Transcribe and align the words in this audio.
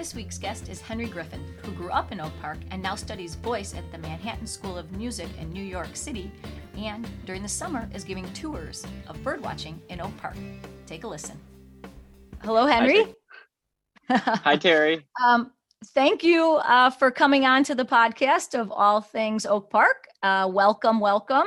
This 0.00 0.14
week's 0.14 0.38
guest 0.38 0.70
is 0.70 0.80
Henry 0.80 1.04
Griffin, 1.04 1.44
who 1.62 1.72
grew 1.72 1.90
up 1.90 2.10
in 2.10 2.22
Oak 2.22 2.32
Park 2.40 2.56
and 2.70 2.82
now 2.82 2.94
studies 2.94 3.34
voice 3.34 3.74
at 3.74 3.92
the 3.92 3.98
Manhattan 3.98 4.46
School 4.46 4.78
of 4.78 4.90
Music 4.92 5.28
in 5.38 5.52
New 5.52 5.62
York 5.62 5.94
City, 5.94 6.32
and 6.78 7.06
during 7.26 7.42
the 7.42 7.48
summer 7.50 7.86
is 7.92 8.02
giving 8.02 8.24
tours 8.32 8.86
of 9.08 9.18
birdwatching 9.18 9.74
in 9.90 10.00
Oak 10.00 10.16
Park. 10.16 10.36
Take 10.86 11.04
a 11.04 11.06
listen. 11.06 11.38
Hello, 12.42 12.64
Henry. 12.64 13.14
Hi, 14.08 14.56
Terry. 14.56 15.06
um, 15.22 15.52
thank 15.88 16.24
you 16.24 16.54
uh, 16.64 16.88
for 16.88 17.10
coming 17.10 17.44
on 17.44 17.62
to 17.64 17.74
the 17.74 17.84
podcast 17.84 18.58
of 18.58 18.72
All 18.72 19.02
Things 19.02 19.44
Oak 19.44 19.68
Park. 19.68 20.06
Uh, 20.22 20.48
welcome, 20.50 20.98
welcome. 20.98 21.44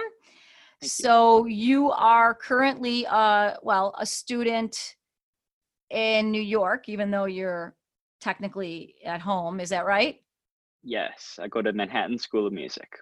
Thank 0.79 0.83
you. 0.83 0.89
so 0.89 1.47
you 1.47 1.89
are 1.89 2.35
currently, 2.35 3.07
uh, 3.07 3.55
well, 3.63 3.95
a 3.97 4.05
student 4.05 4.93
in 5.89 6.29
New 6.29 6.39
York, 6.39 6.87
even 6.87 7.09
though 7.09 7.25
you're 7.25 7.73
technically 8.23 8.95
at 9.05 9.21
home. 9.21 9.59
Is 9.59 9.69
that 9.69 9.85
right? 9.85 10.21
Yes, 10.81 11.39
I 11.41 11.47
go 11.47 11.61
to 11.61 11.73
Manhattan 11.73 12.17
School 12.17 12.47
of 12.47 12.53
Music. 12.53 12.97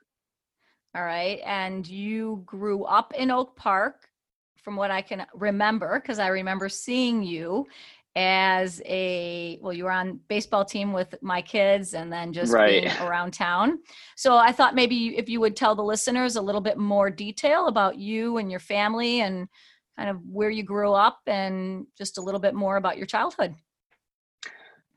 All 0.96 1.04
right. 1.04 1.40
And 1.46 1.88
you 1.88 2.44
grew 2.46 2.84
up 2.84 3.14
in 3.16 3.32
Oak 3.32 3.56
Park, 3.56 4.10
from 4.58 4.76
what 4.76 4.92
I 4.92 5.02
can 5.02 5.26
remember, 5.34 6.00
because 6.00 6.20
I 6.20 6.28
remember 6.28 6.70
seeing 6.70 7.24
you 7.24 7.68
as 8.16 8.82
a 8.86 9.58
well, 9.62 9.74
you 9.74 9.86
were 9.86 9.92
on 9.92 10.20
baseball 10.28 10.66
team 10.66 10.92
with 10.94 11.16
my 11.22 11.42
kids 11.42 11.94
and 11.94 12.12
then 12.12 12.34
just 12.34 12.52
Right. 12.52 12.84
being 12.84 13.08
around 13.08 13.32
town. 13.32 13.80
So 14.18 14.38
I 14.38 14.52
thought 14.52 14.76
maybe 14.76 15.18
if 15.18 15.30
you 15.30 15.40
would 15.40 15.56
tell 15.56 15.76
the 15.76 15.82
listeners 15.84 16.36
a 16.36 16.42
little 16.42 16.62
bit 16.62 16.78
more 16.78 17.10
detail 17.10 17.68
about 17.68 17.98
you 17.98 18.38
and 18.38 18.52
your 18.52 18.60
family 18.60 19.22
and 19.22 19.48
kind 19.98 20.10
of 20.10 20.18
where 20.26 20.50
you 20.50 20.64
grew 20.64 20.92
up 20.94 21.22
and 21.26 21.88
just 21.98 22.18
a 22.18 22.22
little 22.22 22.40
bit 22.40 22.54
more 22.54 22.76
about 22.76 22.98
your 22.98 23.08
childhood. 23.08 23.56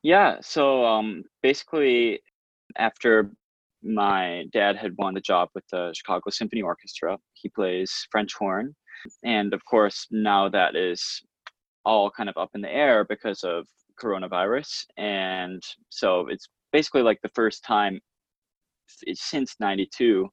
Yeah, 0.05 0.37
so 0.43 0.85
um, 0.85 1.25
basically, 1.43 2.21
after 2.77 3.31
my 3.83 4.45
dad 4.53 4.77
had 4.77 4.93
won 4.99 5.15
the 5.15 5.21
job 5.23 5.49
with 5.55 5.65
the 5.73 5.95
Chicago 5.97 6.29
Symphony 6.29 6.61
Orchestra, 6.61 7.17
he 7.33 7.49
plays 7.49 7.91
French 8.11 8.35
horn. 8.39 8.77
And 9.25 9.55
of 9.55 9.65
course, 9.65 10.07
now 10.11 10.51
that 10.51 10.77
is 10.77 11.23
all 11.87 12.11
kind 12.11 12.29
of 12.29 12.37
up 12.37 12.51
in 12.55 12.61
the 12.61 12.71
air 12.71 13.07
because 13.07 13.45
of 13.45 13.65
coronavirus. 13.99 14.85
And 14.99 15.63
so 15.89 16.27
it's 16.29 16.49
basically 16.71 17.03
like 17.03 17.21
the 17.23 17.31
first 17.35 17.65
time 17.65 17.99
since 19.15 19.57
92 19.59 20.29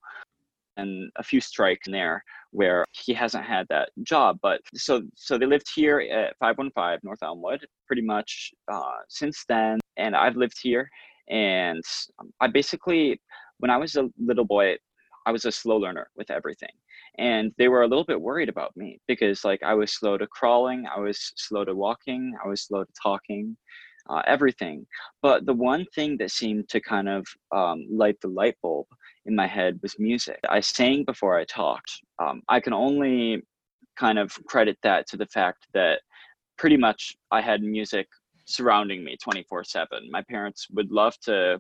and 0.78 1.12
a 1.18 1.24
few 1.24 1.42
strikes 1.42 1.88
in 1.88 1.94
there 1.94 2.24
where 2.52 2.86
he 2.92 3.14
hasn't 3.14 3.46
had 3.46 3.66
that 3.70 3.90
job 4.04 4.38
but 4.42 4.62
so 4.74 5.02
so 5.16 5.38
they 5.38 5.46
lived 5.46 5.68
here 5.74 6.00
at 6.00 6.36
515 6.40 7.00
north 7.04 7.24
elmwood 7.24 7.66
pretty 7.88 8.02
much 8.02 8.52
uh, 8.72 9.00
since 9.10 9.44
then 9.48 9.80
and 9.98 10.16
i've 10.16 10.36
lived 10.36 10.58
here 10.62 10.90
and 11.30 11.82
um, 12.20 12.32
i 12.42 12.48
basically 12.48 13.20
when 13.60 13.72
i 13.72 13.78
was 13.78 13.96
a 13.96 14.10
little 14.18 14.46
boy 14.46 14.76
i 15.26 15.32
was 15.32 15.46
a 15.46 15.52
slow 15.52 15.78
learner 15.78 16.10
with 16.16 16.30
everything 16.32 16.70
and 17.18 17.52
they 17.58 17.68
were 17.68 17.84
a 17.84 17.88
little 17.88 18.06
bit 18.06 18.20
worried 18.20 18.50
about 18.50 18.76
me 18.76 19.00
because 19.08 19.44
like 19.44 19.62
i 19.64 19.74
was 19.74 19.94
slow 19.94 20.18
to 20.18 20.28
crawling 20.28 20.86
i 20.94 21.00
was 21.00 21.32
slow 21.36 21.64
to 21.64 21.76
walking 21.76 22.34
i 22.44 22.48
was 22.48 22.62
slow 22.62 22.84
to 22.84 22.92
talking 23.02 23.56
uh, 24.10 24.22
everything 24.26 24.86
but 25.22 25.46
the 25.46 25.54
one 25.54 25.86
thing 25.94 26.18
that 26.18 26.32
seemed 26.32 26.68
to 26.68 26.82
kind 26.82 27.08
of 27.08 27.26
um, 27.52 27.86
light 27.90 28.20
the 28.22 28.28
light 28.28 28.56
bulb 28.62 28.88
in 29.26 29.36
my 29.36 29.48
head 29.48 29.80
was 29.82 30.00
music. 30.00 30.40
I 30.50 30.60
sang 30.60 31.04
before 31.04 31.38
I 31.38 31.46
talked. 31.46 31.92
Um, 32.20 32.42
I 32.50 32.60
can 32.60 32.74
only 32.74 33.44
kind 33.98 34.18
of 34.18 34.34
credit 34.46 34.78
that 34.84 35.08
to 35.08 35.18
the 35.18 35.28
fact 35.28 35.68
that 35.74 36.02
pretty 36.58 36.78
much 36.78 37.16
I 37.32 37.42
had 37.42 37.62
music 37.62 38.08
surrounding 38.46 39.04
me 39.04 39.18
24 39.22 39.64
7. 39.64 40.10
My 40.12 40.24
parents 40.24 40.68
would 40.72 40.92
love 40.92 41.18
to 41.22 41.60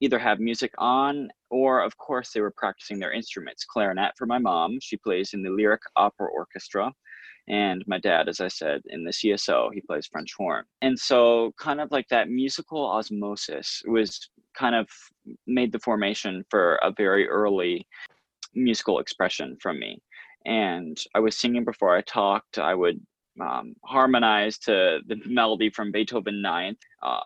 either 0.00 0.18
have 0.18 0.40
music 0.40 0.72
on 0.78 1.28
or, 1.50 1.80
of 1.80 1.96
course, 1.98 2.32
they 2.32 2.40
were 2.40 2.54
practicing 2.56 2.98
their 2.98 3.12
instruments. 3.12 3.64
Clarinet 3.64 4.12
for 4.16 4.26
my 4.26 4.38
mom, 4.38 4.78
she 4.80 4.96
plays 4.96 5.34
in 5.34 5.42
the 5.42 5.50
Lyric 5.50 5.82
Opera 5.96 6.28
Orchestra. 6.32 6.92
And 7.48 7.82
my 7.86 7.98
dad, 7.98 8.28
as 8.28 8.40
I 8.40 8.48
said, 8.48 8.82
in 8.88 9.04
the 9.04 9.10
CSO, 9.10 9.70
he 9.74 9.80
plays 9.80 10.06
French 10.06 10.32
horn. 10.36 10.64
And 10.82 10.98
so, 10.98 11.52
kind 11.58 11.80
of 11.80 11.90
like 11.90 12.06
that 12.08 12.30
musical 12.30 12.84
osmosis 12.84 13.82
was 13.86 14.30
kind 14.58 14.74
of 14.74 14.88
made 15.46 15.72
the 15.72 15.78
formation 15.78 16.44
for 16.50 16.76
a 16.76 16.92
very 16.96 17.28
early 17.28 17.86
musical 18.54 18.98
expression 18.98 19.56
from 19.60 19.78
me. 19.78 20.00
And 20.46 20.98
I 21.14 21.20
was 21.20 21.36
singing 21.36 21.64
before 21.64 21.96
I 21.96 22.00
talked. 22.02 22.58
I 22.58 22.74
would 22.74 23.00
um, 23.40 23.74
harmonize 23.84 24.58
to 24.60 25.00
the 25.06 25.16
melody 25.26 25.70
from 25.70 25.92
Beethoven 25.92 26.42
Ninth, 26.42 26.78
uh, 27.02 27.20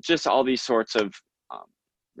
just 0.00 0.26
all 0.26 0.42
these 0.42 0.62
sorts 0.62 0.94
of 0.94 1.12
um, 1.50 1.66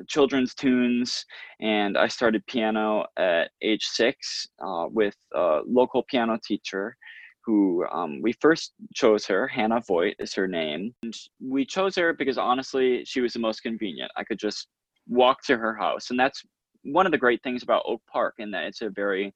children's 0.06 0.54
tunes. 0.54 1.24
And 1.60 1.96
I 1.96 2.08
started 2.08 2.46
piano 2.46 3.06
at 3.16 3.50
age 3.62 3.84
six 3.84 4.46
uh, 4.64 4.86
with 4.90 5.16
a 5.34 5.60
local 5.66 6.02
piano 6.08 6.38
teacher 6.44 6.96
who 7.44 7.84
um, 7.92 8.20
we 8.22 8.32
first 8.40 8.72
chose 8.94 9.26
her. 9.26 9.48
Hannah 9.48 9.82
Voigt 9.86 10.14
is 10.18 10.34
her 10.34 10.46
name. 10.46 10.94
And 11.02 11.14
we 11.40 11.64
chose 11.64 11.96
her 11.96 12.12
because 12.12 12.38
honestly, 12.38 13.04
she 13.04 13.20
was 13.20 13.32
the 13.32 13.38
most 13.40 13.60
convenient. 13.60 14.10
I 14.16 14.24
could 14.24 14.38
just 14.38 14.68
walk 15.08 15.42
to 15.44 15.56
her 15.56 15.74
house. 15.74 16.10
And 16.10 16.18
that's 16.18 16.42
one 16.84 17.06
of 17.06 17.12
the 17.12 17.18
great 17.18 17.42
things 17.42 17.62
about 17.62 17.84
Oak 17.86 18.02
Park 18.12 18.34
in 18.38 18.50
that 18.52 18.64
it's 18.64 18.82
a 18.82 18.90
very 18.90 19.32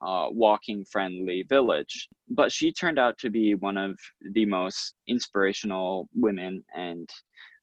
uh, 0.00 0.28
walking 0.30 0.84
friendly 0.84 1.44
village. 1.48 2.08
But 2.28 2.52
she 2.52 2.72
turned 2.72 2.98
out 2.98 3.18
to 3.18 3.30
be 3.30 3.54
one 3.54 3.76
of 3.76 3.98
the 4.32 4.44
most 4.44 4.94
inspirational 5.08 6.08
women 6.14 6.64
and 6.76 7.08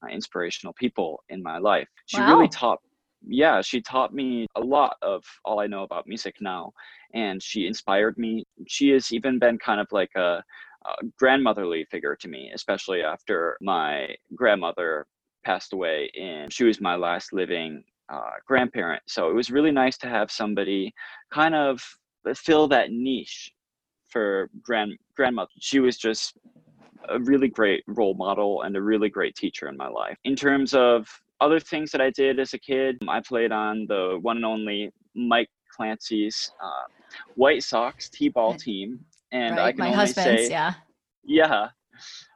uh, 0.03 0.11
inspirational 0.11 0.73
people 0.73 1.23
in 1.29 1.41
my 1.41 1.57
life. 1.57 1.87
She 2.07 2.19
Wow. 2.19 2.35
really 2.35 2.49
taught 2.49 2.79
yeah, 3.27 3.61
she 3.61 3.81
taught 3.81 4.13
me 4.13 4.47
a 4.55 4.61
lot 4.61 4.97
of 5.01 5.23
all 5.43 5.59
I 5.59 5.67
know 5.67 5.83
about 5.83 6.07
music 6.07 6.37
now, 6.41 6.73
and 7.13 7.41
she 7.41 7.67
inspired 7.67 8.17
me. 8.17 8.45
She 8.67 8.89
has 8.89 9.11
even 9.11 9.39
been 9.39 9.57
kind 9.57 9.79
of 9.79 9.87
like 9.91 10.11
a, 10.15 10.43
a 10.85 11.05
grandmotherly 11.17 11.85
figure 11.85 12.15
to 12.15 12.27
me, 12.27 12.51
especially 12.53 13.01
after 13.01 13.57
my 13.61 14.15
grandmother 14.35 15.07
passed 15.43 15.73
away, 15.73 16.09
and 16.19 16.51
she 16.51 16.63
was 16.63 16.81
my 16.81 16.95
last 16.95 17.33
living 17.33 17.83
uh, 18.09 18.31
grandparent. 18.45 19.03
So 19.07 19.29
it 19.29 19.33
was 19.33 19.49
really 19.49 19.71
nice 19.71 19.97
to 19.99 20.07
have 20.07 20.31
somebody 20.31 20.93
kind 21.31 21.55
of 21.55 21.81
fill 22.35 22.67
that 22.69 22.91
niche 22.91 23.51
for 24.09 24.49
grand 24.61 24.97
grandmother. 25.15 25.51
She 25.59 25.79
was 25.79 25.97
just 25.97 26.37
a 27.09 27.19
really 27.19 27.47
great 27.47 27.83
role 27.87 28.15
model 28.15 28.63
and 28.63 28.75
a 28.75 28.81
really 28.81 29.09
great 29.09 29.35
teacher 29.35 29.67
in 29.67 29.77
my 29.77 29.87
life. 29.87 30.17
In 30.23 30.35
terms 30.35 30.73
of 30.73 31.07
other 31.41 31.59
things 31.59 31.91
that 31.91 32.01
I 32.01 32.09
did 32.11 32.39
as 32.39 32.53
a 32.53 32.59
kid, 32.59 32.97
I 33.07 33.19
played 33.21 33.51
on 33.51 33.85
the 33.87 34.17
one 34.21 34.37
and 34.37 34.45
only 34.45 34.91
Mike 35.15 35.49
Clancy's 35.75 36.51
uh, 36.63 36.85
White 37.35 37.63
Sox 37.63 38.09
T-ball 38.09 38.51
Right. 38.51 38.59
team, 38.59 38.99
and 39.31 39.59
I 39.59 39.71
can 39.71 39.79
My 39.79 39.85
only 39.87 39.97
husband's, 39.97 40.43
say, 40.43 40.49
yeah. 40.49 40.73
yeah, 41.25 41.67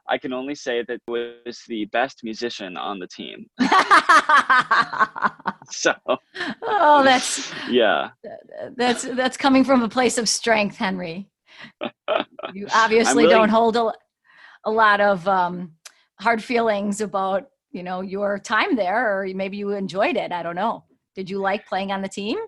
I 0.08 0.18
can 0.18 0.32
only 0.32 0.54
say 0.54 0.82
that 0.88 1.00
was 1.08 1.62
the 1.68 1.84
best 1.86 2.20
musician 2.24 2.76
on 2.76 2.98
the 2.98 3.06
team. 3.06 3.46
So 5.72 5.94
oh, 6.62 7.04
that's 7.04 7.52
yeah, 7.70 8.10
that's 8.76 9.04
that's 9.04 9.36
coming 9.36 9.62
from 9.62 9.82
a 9.82 9.88
place 9.88 10.18
of 10.18 10.28
strength, 10.28 10.76
Henry. 10.76 11.30
You 12.52 12.66
obviously 12.74 13.24
really- 13.24 13.34
don't 13.34 13.48
hold 13.50 13.76
a, 13.76 13.92
a 14.64 14.70
lot 14.70 15.00
of 15.00 15.28
um, 15.28 15.72
hard 16.18 16.42
feelings 16.42 17.00
about 17.00 17.46
you 17.70 17.82
know 17.82 18.00
your 18.00 18.38
time 18.38 18.76
there, 18.76 19.20
or 19.20 19.26
maybe 19.34 19.56
you 19.56 19.70
enjoyed 19.70 20.16
it. 20.16 20.32
I 20.32 20.42
don't 20.42 20.56
know. 20.56 20.84
Did 21.14 21.28
you 21.28 21.38
like 21.38 21.66
playing 21.66 21.92
on 21.92 22.02
the 22.02 22.08
team? 22.08 22.38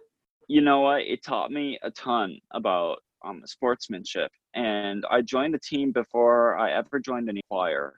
you 0.53 0.61
know 0.61 0.81
what? 0.81 1.03
It 1.03 1.23
taught 1.23 1.51
me 1.51 1.79
a 1.83 1.91
ton 1.91 2.39
about 2.53 2.99
um, 3.25 3.43
sportsmanship, 3.47 4.31
and 4.55 5.05
I 5.11 5.23
joined 5.23 5.55
the 5.55 5.59
team 5.59 5.93
before 5.93 6.59
I 6.59 6.73
ever 6.73 7.01
joined 7.01 7.31
any 7.31 7.41
choir. 7.51 7.95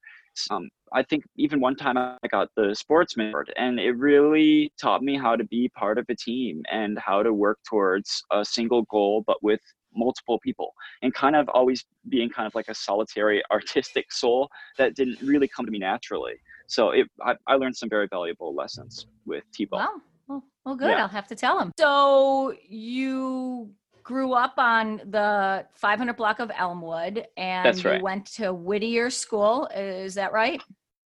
Um, 0.50 0.68
I 0.92 1.02
think 1.02 1.24
even 1.36 1.60
one 1.60 1.74
time 1.74 1.96
I 1.98 2.16
got 2.30 2.48
the 2.56 2.72
sportsman 2.74 3.30
award, 3.30 3.52
and 3.56 3.80
it 3.80 3.92
really 3.92 4.72
taught 4.80 5.02
me 5.02 5.16
how 5.16 5.34
to 5.34 5.44
be 5.44 5.68
part 5.70 5.98
of 5.98 6.06
a 6.08 6.14
team 6.14 6.62
and 6.70 6.96
how 6.98 7.24
to 7.24 7.32
work 7.32 7.58
towards 7.68 8.22
a 8.30 8.44
single 8.44 8.82
goal, 8.82 9.24
but 9.26 9.42
with 9.42 9.60
multiple 9.92 10.38
people, 10.40 10.72
and 11.02 11.12
kind 11.12 11.34
of 11.34 11.48
always 11.48 11.84
being 12.08 12.28
kind 12.28 12.46
of 12.46 12.54
like 12.54 12.68
a 12.68 12.74
solitary 12.74 13.42
artistic 13.50 14.12
soul 14.12 14.48
that 14.78 14.94
didn't 14.94 15.20
really 15.22 15.48
come 15.48 15.66
to 15.66 15.72
me 15.72 15.78
naturally. 15.78 16.34
So 16.66 16.90
it, 16.90 17.06
I, 17.24 17.34
I 17.46 17.54
learned 17.54 17.76
some 17.76 17.88
very 17.88 18.08
valuable 18.08 18.54
lessons 18.54 19.06
with 19.26 19.44
T-ball. 19.52 19.78
Wow. 19.80 20.00
Well, 20.28 20.44
well 20.64 20.74
good. 20.74 20.90
Yeah. 20.90 21.02
I'll 21.02 21.08
have 21.08 21.28
to 21.28 21.34
tell 21.34 21.58
him. 21.58 21.72
So 21.78 22.54
you 22.68 23.70
grew 24.02 24.32
up 24.32 24.54
on 24.58 25.00
the 25.10 25.66
500 25.74 26.14
block 26.16 26.38
of 26.40 26.50
Elmwood 26.56 27.26
and 27.36 27.66
That's 27.66 27.84
right. 27.84 27.98
you 27.98 28.04
went 28.04 28.26
to 28.34 28.52
Whittier 28.52 29.10
School. 29.10 29.66
Is 29.74 30.14
that 30.14 30.32
right? 30.32 30.62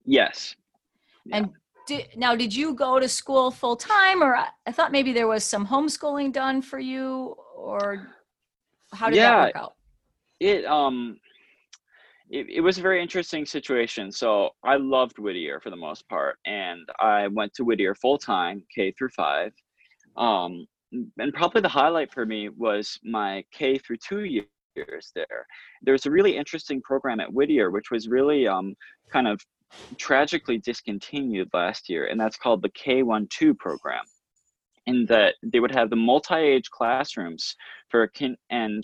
Yes. 0.06 0.56
Yeah. 1.26 1.38
And 1.38 1.50
did, 1.88 2.08
now, 2.16 2.36
did 2.36 2.56
you 2.56 2.74
go 2.74 3.00
to 3.00 3.10
school 3.10 3.52
full 3.52 3.76
time, 3.76 4.24
or 4.24 4.36
I, 4.38 4.48
I 4.66 4.72
thought 4.72 4.92
maybe 4.94 5.12
there 5.12 5.28
was 5.28 5.44
some 5.44 5.68
homeschooling 5.68 6.32
done 6.32 6.62
for 6.62 6.80
you, 6.80 7.36
or 7.58 8.08
how 8.94 9.10
did 9.10 9.18
Yeah. 9.18 9.32
that 9.32 9.46
work 9.48 9.56
out? 9.56 9.74
it 10.40 10.66
um 10.66 11.18
it, 12.34 12.48
it 12.50 12.62
was 12.62 12.80
a 12.80 12.82
very 12.82 13.02
interesting 13.02 13.46
situation. 13.46 14.12
So 14.12 14.50
i 14.64 14.76
loved 14.76 15.20
whittier 15.20 15.60
for 15.62 15.70
the 15.70 15.84
most 15.88 16.08
part 16.10 16.38
and 16.46 16.90
i 17.00 17.28
went 17.28 17.54
to 17.54 17.64
whittier 17.64 17.94
full 17.96 18.18
time 18.18 18.64
k 18.74 18.92
through 18.92 19.10
five. 19.10 19.54
Um 20.18 20.66
and 21.20 21.34
probably 21.34 21.62
the 21.62 21.70
highlight 21.70 22.12
for 22.12 22.26
me 22.26 22.50
was 22.50 23.00
my 23.04 23.44
k 23.52 23.78
through 23.78 23.98
two 23.98 24.24
years 24.26 25.12
there. 25.16 25.46
There 25.84 25.94
was 25.94 26.06
a 26.06 26.12
really 26.12 26.36
interesting 26.36 26.82
program 26.82 27.20
at 27.20 27.32
whittier 27.32 27.70
which 27.70 27.92
was 27.92 28.08
really 28.08 28.48
um 28.48 28.74
kind 29.12 29.28
of 29.28 29.40
tragically 29.98 30.58
discontinued 30.58 31.50
last 31.54 31.88
year 31.88 32.08
and 32.08 32.20
that's 32.20 32.38
called 32.38 32.62
the 32.64 32.70
k12 32.70 33.58
program 33.60 34.06
in 34.86 35.06
that 35.06 35.36
they 35.44 35.60
would 35.60 35.74
have 35.74 35.90
the 35.90 35.96
multi-age 35.96 36.70
classrooms 36.70 37.56
for 37.90 38.04
a 38.04 38.12
kin 38.12 38.36
and 38.50 38.84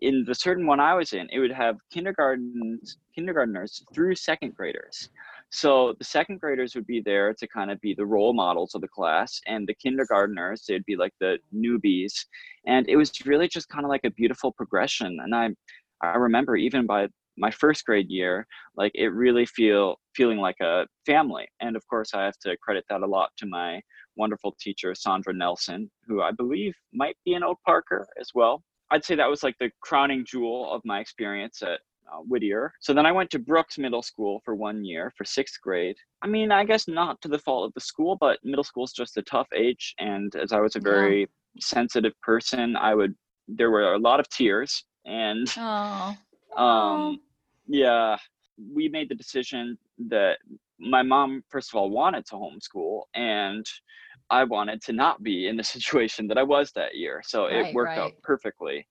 in 0.00 0.24
the 0.26 0.34
certain 0.34 0.66
one 0.66 0.80
I 0.80 0.94
was 0.94 1.12
in, 1.12 1.28
it 1.30 1.38
would 1.38 1.52
have 1.52 1.76
kindergarten 1.92 2.80
kindergartners 3.14 3.84
through 3.92 4.14
second 4.14 4.54
graders. 4.56 5.10
So 5.50 5.94
the 5.98 6.04
second 6.04 6.40
graders 6.40 6.74
would 6.74 6.86
be 6.86 7.00
there 7.00 7.34
to 7.34 7.46
kind 7.48 7.70
of 7.70 7.80
be 7.80 7.94
the 7.94 8.06
role 8.06 8.32
models 8.32 8.74
of 8.74 8.80
the 8.80 8.88
class, 8.88 9.40
and 9.46 9.66
the 9.66 9.74
kindergartners 9.74 10.64
they'd 10.66 10.84
be 10.84 10.96
like 10.96 11.12
the 11.20 11.38
newbies, 11.54 12.12
and 12.66 12.88
it 12.88 12.96
was 12.96 13.12
really 13.26 13.48
just 13.48 13.68
kind 13.68 13.84
of 13.84 13.90
like 13.90 14.04
a 14.04 14.10
beautiful 14.10 14.52
progression. 14.52 15.18
And 15.22 15.34
I, 15.34 15.50
I 16.02 16.16
remember 16.16 16.56
even 16.56 16.86
by 16.86 17.08
my 17.36 17.50
first 17.50 17.84
grade 17.84 18.08
year, 18.10 18.46
like 18.76 18.92
it 18.94 19.08
really 19.08 19.46
feel 19.46 19.96
feeling 20.14 20.38
like 20.38 20.60
a 20.60 20.86
family. 21.06 21.48
And 21.60 21.74
of 21.74 21.86
course, 21.88 22.14
I 22.14 22.24
have 22.24 22.38
to 22.40 22.56
credit 22.58 22.84
that 22.88 23.02
a 23.02 23.06
lot 23.06 23.30
to 23.38 23.46
my 23.46 23.80
wonderful 24.16 24.54
teacher 24.60 24.94
Sandra 24.94 25.32
Nelson, 25.32 25.90
who 26.06 26.22
I 26.22 26.30
believe 26.32 26.74
might 26.92 27.16
be 27.24 27.34
an 27.34 27.42
Oak 27.42 27.58
Parker 27.64 28.06
as 28.20 28.30
well. 28.34 28.62
I'd 28.90 29.04
say 29.04 29.14
that 29.14 29.28
was 29.30 29.42
like 29.42 29.56
the 29.58 29.70
crowning 29.80 30.24
jewel 30.24 30.72
of 30.72 30.82
my 30.84 31.00
experience 31.00 31.62
at 31.62 31.80
uh, 32.12 32.18
Whittier. 32.28 32.72
So 32.80 32.92
then 32.92 33.06
I 33.06 33.12
went 33.12 33.30
to 33.30 33.38
Brooks 33.38 33.78
Middle 33.78 34.02
School 34.02 34.40
for 34.44 34.54
one 34.54 34.84
year 34.84 35.12
for 35.16 35.24
sixth 35.24 35.60
grade. 35.60 35.96
I 36.22 36.26
mean, 36.26 36.50
I 36.50 36.64
guess 36.64 36.88
not 36.88 37.20
to 37.22 37.28
the 37.28 37.38
fault 37.38 37.66
of 37.66 37.74
the 37.74 37.80
school, 37.80 38.16
but 38.20 38.38
middle 38.44 38.64
school 38.64 38.84
is 38.84 38.92
just 38.92 39.16
a 39.16 39.22
tough 39.22 39.48
age. 39.54 39.94
And 39.98 40.34
as 40.34 40.52
I 40.52 40.60
was 40.60 40.76
a 40.76 40.80
Yeah. 40.80 40.90
very 40.90 41.28
sensitive 41.60 42.20
person, 42.20 42.76
I 42.76 42.94
would, 42.94 43.14
there 43.46 43.70
were 43.70 43.94
a 43.94 43.98
lot 43.98 44.20
of 44.20 44.28
tears. 44.28 44.84
And 45.04 45.46
um, 46.56 47.20
yeah, 47.66 48.16
we 48.74 48.88
made 48.88 49.08
the 49.08 49.14
decision 49.14 49.78
that 50.08 50.38
my 50.78 51.02
mom, 51.02 51.44
first 51.48 51.70
of 51.70 51.76
all, 51.76 51.90
wanted 51.90 52.26
to 52.26 52.34
homeschool, 52.34 53.02
and 53.14 53.66
I 54.30 54.44
wanted 54.44 54.82
to 54.82 54.92
not 54.92 55.22
be 55.22 55.48
in 55.48 55.56
the 55.56 55.64
situation 55.76 56.26
that 56.28 56.38
I 56.38 56.42
was 56.42 56.72
that 56.72 56.96
year. 56.96 57.22
So 57.24 57.46
Right, 57.46 57.66
it 57.66 57.74
worked 57.74 57.98
out 57.98 58.12
perfectly. 58.22 58.86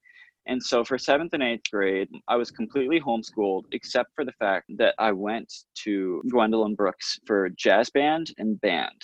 And 0.46 0.62
so 0.62 0.84
for 0.84 0.98
seventh 0.98 1.34
and 1.34 1.44
eighth 1.44 1.70
grade, 1.72 2.10
I 2.28 2.36
was 2.36 2.50
completely 2.50 3.00
homeschooled, 3.00 3.66
except 3.72 4.16
for 4.16 4.26
the 4.26 4.32
fact 4.34 4.66
that 4.78 4.96
I 4.98 5.12
went 5.12 5.54
to 5.84 6.24
Gwendolyn 6.30 6.76
Brooks 6.76 7.20
for 7.26 7.50
jazz 7.52 7.90
band 7.92 8.34
and 8.38 8.60
band 8.62 9.02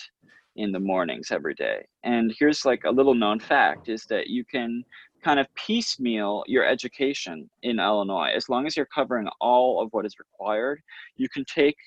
in 0.56 0.72
the 0.72 0.80
mornings 0.80 1.32
every 1.32 1.54
day. 1.54 1.86
And 2.04 2.34
here's 2.40 2.66
like 2.66 2.84
a 2.86 2.92
little 2.92 3.14
known 3.14 3.40
fact 3.40 3.90
is 3.90 4.06
that 4.06 4.28
you 4.28 4.46
can 4.46 4.84
kind 5.24 5.40
of 5.40 5.48
piecemeal 5.56 6.44
your 6.48 6.66
education 6.66 7.50
in 7.64 7.80
Illinois. 7.80 8.32
As 8.36 8.48
long 8.48 8.66
as 8.66 8.78
you're 8.78 8.88
covering 8.88 9.28
all 9.42 9.82
of 9.82 9.90
what 9.92 10.06
is 10.06 10.18
required, 10.20 10.82
you 11.18 11.28
can 11.30 11.44
take 11.46 11.78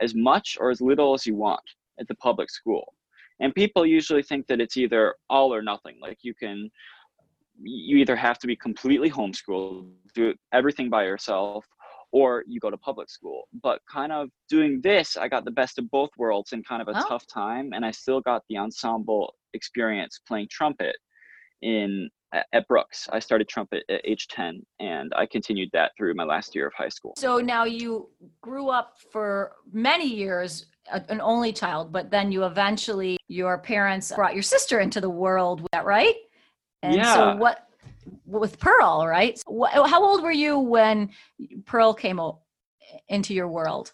as 0.00 0.14
much 0.14 0.58
or 0.60 0.70
as 0.70 0.80
little 0.80 1.14
as 1.14 1.26
you 1.26 1.34
want 1.34 1.62
at 1.98 2.06
the 2.08 2.14
public 2.16 2.50
school. 2.50 2.94
And 3.40 3.54
people 3.54 3.86
usually 3.86 4.22
think 4.22 4.46
that 4.48 4.60
it's 4.60 4.76
either 4.76 5.14
all 5.30 5.54
or 5.54 5.62
nothing. 5.62 5.98
Like 6.00 6.18
you 6.22 6.34
can, 6.34 6.70
you 7.62 7.96
either 7.98 8.16
have 8.16 8.38
to 8.40 8.46
be 8.46 8.56
completely 8.56 9.10
homeschooled, 9.10 9.90
do 10.14 10.34
everything 10.52 10.90
by 10.90 11.04
yourself, 11.04 11.64
or 12.10 12.42
you 12.46 12.58
go 12.60 12.70
to 12.70 12.76
public 12.76 13.10
school. 13.10 13.42
But 13.62 13.80
kind 13.90 14.12
of 14.12 14.28
doing 14.48 14.80
this, 14.80 15.16
I 15.16 15.28
got 15.28 15.44
the 15.44 15.50
best 15.50 15.78
of 15.78 15.90
both 15.90 16.10
worlds 16.16 16.52
in 16.52 16.62
kind 16.64 16.82
of 16.82 16.88
a 16.88 16.98
Oh. 16.98 17.08
tough 17.08 17.26
time, 17.26 17.72
and 17.74 17.84
I 17.84 17.90
still 17.90 18.20
got 18.20 18.42
the 18.48 18.56
ensemble 18.58 19.34
experience 19.54 20.20
playing 20.26 20.48
trumpet 20.50 20.96
in 21.62 22.08
at 22.32 22.46
at 22.52 22.68
Brooks. 22.68 23.08
I 23.10 23.18
started 23.20 23.48
trumpet 23.48 23.84
at 23.88 24.02
age 24.04 24.28
10 24.28 24.60
and 24.80 25.12
I 25.16 25.24
continued 25.24 25.70
that 25.72 25.92
through 25.96 26.12
my 26.14 26.24
last 26.24 26.54
year 26.54 26.66
of 26.66 26.74
high 26.76 26.90
school. 26.90 27.14
so 27.16 27.38
now 27.38 27.64
you 27.64 28.10
grew 28.42 28.68
up 28.68 28.98
for 29.10 29.52
many 29.72 30.06
years 30.06 30.66
a- 30.90 31.04
an 31.08 31.20
only 31.20 31.52
child, 31.52 31.92
but 31.92 32.10
then 32.10 32.32
you 32.32 32.44
eventually 32.44 33.18
your 33.28 33.58
parents 33.58 34.12
brought 34.14 34.34
your 34.34 34.42
sister 34.42 34.80
into 34.80 35.00
the 35.00 35.10
world. 35.10 35.66
That 35.72 35.84
right? 35.84 36.14
And 36.82 37.06
so 37.06 37.36
what 37.36 37.66
with 38.24 38.58
Pearl, 38.58 39.06
right? 39.06 39.38
So 39.38 39.66
wh- 39.66 39.88
how 39.88 40.04
old 40.04 40.22
were 40.22 40.32
you 40.32 40.58
when 40.58 41.10
Pearl 41.66 41.92
came 41.94 42.20
o- 42.20 42.40
into 43.08 43.34
your 43.34 43.48
world? 43.48 43.92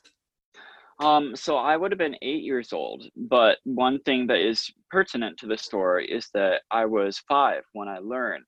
Um, 1.01 1.35
so 1.35 1.57
I 1.57 1.77
would 1.77 1.91
have 1.91 1.99
been 1.99 2.17
eight 2.23 2.45
years 2.45 2.73
old, 2.73 3.05
but 3.17 3.59
one 3.65 3.99
thing 4.01 4.29
that 4.29 4.39
is 4.39 4.71
pertinent 4.91 5.37
to 5.39 5.47
the 5.47 5.59
story 5.59 6.07
is 6.07 6.29
that 6.35 6.63
I 6.71 6.85
was 6.87 7.19
five 7.29 7.65
when 7.73 7.89
I 7.89 7.99
learned 7.99 8.47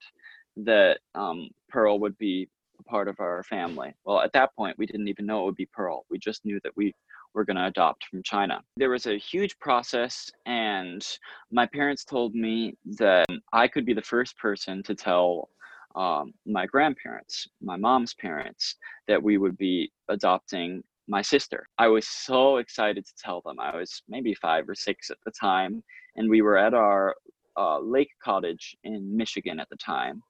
that 0.58 1.00
um, 1.16 1.48
Pearl 1.68 1.98
would 1.98 2.16
be 2.18 2.48
a 2.78 2.82
part 2.84 3.08
of 3.08 3.18
our 3.18 3.42
family. 3.42 3.92
Well, 4.04 4.20
at 4.20 4.32
that 4.34 4.54
point, 4.54 4.78
we 4.78 4.86
didn't 4.86 5.08
even 5.08 5.26
know 5.26 5.42
it 5.42 5.46
would 5.46 5.56
be 5.56 5.68
Pearl. 5.72 6.06
We 6.08 6.18
just 6.18 6.44
knew 6.44 6.60
that 6.62 6.76
we 6.76 6.94
were 7.36 7.44
going 7.44 7.56
to 7.58 7.66
adopt 7.66 8.06
from 8.06 8.22
China. 8.24 8.62
There 8.78 8.90
was 8.90 9.06
a 9.06 9.18
huge 9.18 9.56
process, 9.60 10.28
and 10.46 11.06
my 11.52 11.66
parents 11.66 12.02
told 12.04 12.34
me 12.34 12.74
that 12.98 13.26
I 13.52 13.68
could 13.68 13.84
be 13.84 13.92
the 13.92 14.02
first 14.02 14.36
person 14.38 14.82
to 14.84 14.94
tell 14.94 15.50
um, 15.94 16.32
my 16.46 16.66
grandparents, 16.66 17.46
my 17.62 17.76
mom's 17.76 18.14
parents, 18.14 18.74
that 19.06 19.22
we 19.22 19.38
would 19.38 19.56
be 19.58 19.92
adopting 20.08 20.82
my 21.08 21.22
sister. 21.22 21.66
I 21.78 21.88
was 21.88 22.08
so 22.08 22.56
excited 22.56 23.06
to 23.06 23.12
tell 23.22 23.42
them. 23.42 23.60
I 23.60 23.76
was 23.76 24.02
maybe 24.08 24.34
five 24.34 24.68
or 24.68 24.74
six 24.74 25.10
at 25.10 25.18
the 25.24 25.32
time, 25.38 25.84
and 26.16 26.28
we 26.28 26.42
were 26.42 26.56
at 26.56 26.74
our 26.74 27.14
uh, 27.56 27.78
lake 27.80 28.10
cottage 28.24 28.76
in 28.84 29.16
Michigan 29.16 29.60
at 29.60 29.68
the 29.68 29.76
time. 29.76 30.22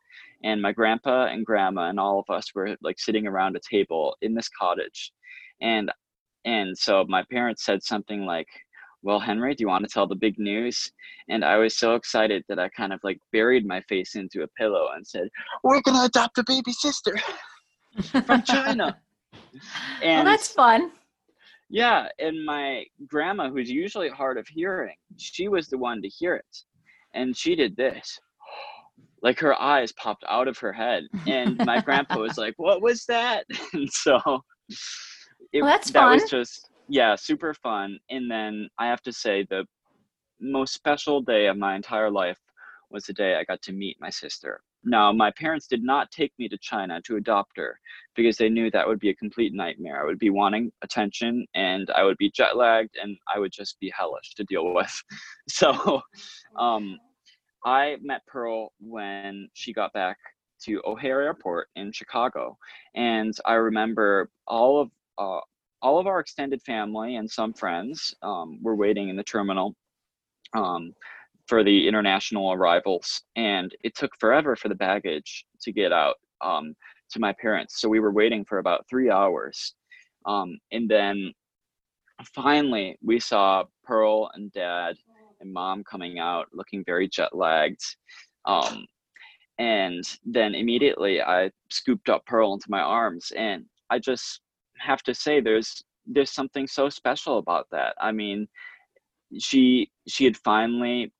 And 0.44 0.60
my 0.60 0.72
grandpa 0.72 1.26
and 1.26 1.46
grandma 1.46 1.88
and 1.88 2.00
all 2.00 2.18
of 2.18 2.34
us 2.34 2.54
were 2.54 2.76
like 2.82 2.98
sitting 2.98 3.26
around 3.26 3.56
a 3.56 3.60
table 3.70 4.16
in 4.22 4.34
this 4.34 4.48
cottage, 4.48 5.12
and 5.60 5.90
and 6.46 6.78
so 6.78 7.04
my 7.08 7.24
parents 7.30 7.64
said 7.64 7.82
something 7.82 8.24
like, 8.24 8.46
"Well, 9.02 9.18
Henry, 9.18 9.54
do 9.54 9.62
you 9.62 9.68
want 9.68 9.84
to 9.84 9.92
tell 9.92 10.06
the 10.06 10.14
big 10.14 10.38
news?" 10.38 10.90
And 11.28 11.44
I 11.44 11.56
was 11.56 11.76
so 11.76 11.96
excited 11.96 12.44
that 12.48 12.58
I 12.58 12.68
kind 12.70 12.92
of 12.92 13.00
like 13.02 13.18
buried 13.32 13.66
my 13.66 13.80
face 13.82 14.14
into 14.14 14.42
a 14.44 14.48
pillow 14.56 14.88
and 14.94 15.06
said, 15.06 15.28
"We're 15.64 15.82
gonna 15.82 16.04
adopt 16.04 16.38
a 16.38 16.44
baby 16.46 16.72
sister 16.72 17.18
from 18.24 18.42
China." 18.42 18.96
well, 20.02 20.24
that's 20.24 20.48
fun. 20.48 20.92
Yeah, 21.68 22.06
and 22.20 22.44
my 22.44 22.84
grandma, 23.08 23.50
who's 23.50 23.70
usually 23.70 24.08
hard 24.08 24.38
of 24.38 24.46
hearing, 24.46 24.94
she 25.16 25.48
was 25.48 25.68
the 25.68 25.78
one 25.78 26.00
to 26.02 26.08
hear 26.08 26.36
it. 26.36 26.56
And 27.14 27.36
she 27.36 27.54
did 27.54 27.76
this. 27.76 28.18
Like 29.22 29.40
her 29.40 29.60
eyes 29.60 29.92
popped 29.92 30.24
out 30.28 30.46
of 30.46 30.58
her 30.58 30.72
head. 30.72 31.04
And 31.26 31.56
my 31.64 31.80
grandpa 31.80 32.18
was 32.18 32.38
like, 32.38 32.54
What 32.58 32.80
was 32.82 33.06
that? 33.06 33.44
And 33.72 33.90
so 33.90 34.20
it, 35.56 35.62
Well, 35.62 35.70
that's 35.70 35.90
that 35.92 36.06
was 36.06 36.30
just, 36.30 36.70
yeah, 36.88 37.14
super 37.16 37.54
fun. 37.54 37.98
And 38.10 38.30
then 38.30 38.68
I 38.78 38.86
have 38.86 39.02
to 39.02 39.12
say, 39.12 39.46
the 39.48 39.64
most 40.40 40.74
special 40.74 41.22
day 41.22 41.46
of 41.46 41.56
my 41.56 41.74
entire 41.74 42.10
life 42.10 42.38
was 42.90 43.04
the 43.04 43.12
day 43.12 43.36
I 43.36 43.44
got 43.44 43.62
to 43.62 43.72
meet 43.72 43.96
my 44.00 44.10
sister. 44.10 44.60
Now, 44.84 45.12
my 45.12 45.32
parents 45.32 45.66
did 45.66 45.82
not 45.82 46.12
take 46.12 46.32
me 46.38 46.48
to 46.48 46.58
China 46.58 47.00
to 47.02 47.16
adopt 47.16 47.56
her 47.56 47.80
because 48.14 48.36
they 48.36 48.48
knew 48.48 48.70
that 48.70 48.86
would 48.86 49.00
be 49.00 49.10
a 49.10 49.14
complete 49.14 49.52
nightmare. 49.52 50.00
I 50.00 50.04
would 50.04 50.20
be 50.20 50.30
wanting 50.30 50.70
attention 50.82 51.44
and 51.54 51.90
I 51.90 52.04
would 52.04 52.16
be 52.18 52.30
jet 52.30 52.56
lagged 52.56 52.96
and 53.02 53.16
I 53.34 53.40
would 53.40 53.50
just 53.50 53.80
be 53.80 53.92
hellish 53.96 54.34
to 54.34 54.44
deal 54.44 54.72
with. 54.74 55.02
So 55.48 56.02
um, 56.56 56.98
I 57.64 57.96
met 58.02 58.26
Pearl 58.26 58.72
when 58.78 59.48
she 59.54 59.72
got 59.72 59.92
back 59.92 60.18
to 60.64 60.82
O'Hare 60.84 61.22
Airport 61.22 61.68
in 61.76 61.92
Chicago. 61.92 62.56
And 62.94 63.34
I 63.44 63.54
remember 63.54 64.30
all 64.46 64.80
of 64.80 64.90
uh, 65.18 65.40
all 65.82 65.98
of 65.98 66.06
our 66.06 66.20
extended 66.20 66.60
family 66.62 67.16
and 67.16 67.30
some 67.30 67.52
friends 67.52 68.14
um, 68.22 68.58
were 68.62 68.76
waiting 68.76 69.08
in 69.08 69.16
the 69.16 69.22
terminal 69.22 69.74
um, 70.54 70.92
for 71.46 71.62
the 71.62 71.86
international 71.86 72.52
arrivals, 72.52 73.22
and 73.36 73.74
it 73.84 73.94
took 73.94 74.10
forever 74.18 74.56
for 74.56 74.68
the 74.68 74.74
baggage 74.74 75.44
to 75.62 75.72
get 75.72 75.92
out 75.92 76.16
um, 76.44 76.74
to 77.10 77.20
my 77.20 77.32
parents. 77.40 77.80
So 77.80 77.88
we 77.88 78.00
were 78.00 78.12
waiting 78.12 78.44
for 78.44 78.58
about 78.58 78.86
three 78.88 79.10
hours, 79.10 79.74
um, 80.26 80.58
and 80.72 80.88
then 80.88 81.32
finally 82.34 82.96
we 83.02 83.20
saw 83.20 83.64
Pearl 83.84 84.30
and 84.34 84.50
Dad 84.52 84.96
and 85.40 85.52
Mom 85.52 85.84
coming 85.84 86.18
out 86.18 86.46
looking 86.52 86.82
very 86.84 87.08
jet 87.08 87.36
lagged. 87.36 87.84
Um, 88.46 88.86
and 89.58 90.02
then 90.24 90.54
immediately 90.54 91.22
I 91.22 91.50
scooped 91.70 92.08
up 92.08 92.24
Pearl 92.26 92.54
into 92.54 92.66
my 92.68 92.80
arms, 92.80 93.32
and 93.36 93.64
I 93.90 93.98
just 93.98 94.40
have 94.80 95.02
to 95.04 95.14
say 95.14 95.40
there's 95.40 95.82
there's 96.06 96.30
something 96.30 96.66
so 96.66 96.88
special 96.88 97.38
about 97.38 97.66
that. 97.72 97.94
I 98.00 98.12
mean, 98.12 98.48
she 99.38 99.90
she 100.06 100.24
had 100.24 100.36
finally 100.36 101.12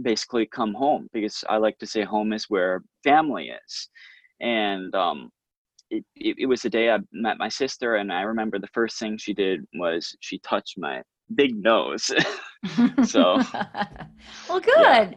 basically 0.00 0.46
come 0.46 0.74
home 0.74 1.08
because 1.12 1.42
I 1.48 1.56
like 1.56 1.78
to 1.78 1.86
say 1.86 2.04
home 2.04 2.32
is 2.32 2.44
where 2.48 2.82
family 3.04 3.50
is, 3.50 3.88
and 4.40 4.94
um, 4.94 5.30
it, 5.90 6.04
it, 6.16 6.36
it 6.38 6.46
was 6.46 6.62
the 6.62 6.70
day 6.70 6.90
I 6.90 6.98
met 7.12 7.38
my 7.38 7.48
sister, 7.48 7.96
and 7.96 8.12
I 8.12 8.22
remember 8.22 8.58
the 8.58 8.68
first 8.68 8.98
thing 8.98 9.18
she 9.18 9.34
did 9.34 9.64
was 9.74 10.16
she 10.20 10.38
touched 10.40 10.78
my 10.78 11.02
big 11.34 11.56
nose. 11.56 12.10
so, 13.04 13.40
well, 14.48 14.60
good. 14.60 14.66
Yeah. 14.78 15.10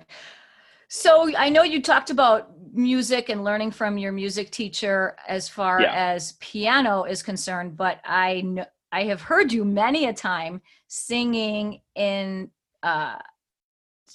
So 0.94 1.34
I 1.38 1.48
know 1.48 1.64
you 1.64 1.82
talked 1.82 2.10
about 2.10 2.52
music 2.74 3.30
and 3.30 3.46
learning 3.46 3.72
from 3.72 3.98
your 3.98 4.12
music 4.12 4.52
teacher 4.52 5.16
as 5.26 5.48
far 5.48 5.80
yeah. 5.80 5.94
as 5.94 6.34
piano 6.42 7.06
is 7.06 7.24
concerned, 7.24 7.78
but 7.78 8.02
I 8.04 8.42
know 8.42 8.66
I 8.92 9.04
have 9.04 9.22
heard 9.22 9.54
you 9.54 9.64
many 9.64 10.08
a 10.08 10.14
time 10.14 10.62
singing 10.90 11.80
in 11.96 12.52
uh, 12.84 13.20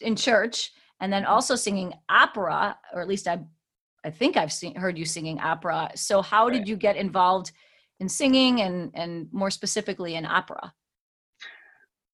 in 0.02 0.16
church, 0.16 0.72
and 1.00 1.10
then 1.10 1.24
also 1.24 1.56
singing 1.56 1.94
opera, 2.10 2.76
or 2.92 3.00
at 3.00 3.08
least 3.08 3.26
I 3.26 3.40
I 4.04 4.10
think 4.10 4.36
I've 4.36 4.52
seen 4.52 4.76
heard 4.76 4.98
you 4.98 5.06
singing 5.06 5.40
opera. 5.40 5.92
So 5.94 6.20
how 6.20 6.48
right. 6.48 6.58
did 6.58 6.68
you 6.68 6.76
get 6.76 6.96
involved 6.96 7.52
in 8.00 8.08
singing 8.10 8.60
and 8.60 8.90
and 8.92 9.32
more 9.32 9.50
specifically 9.50 10.16
in 10.16 10.26
opera? 10.26 10.74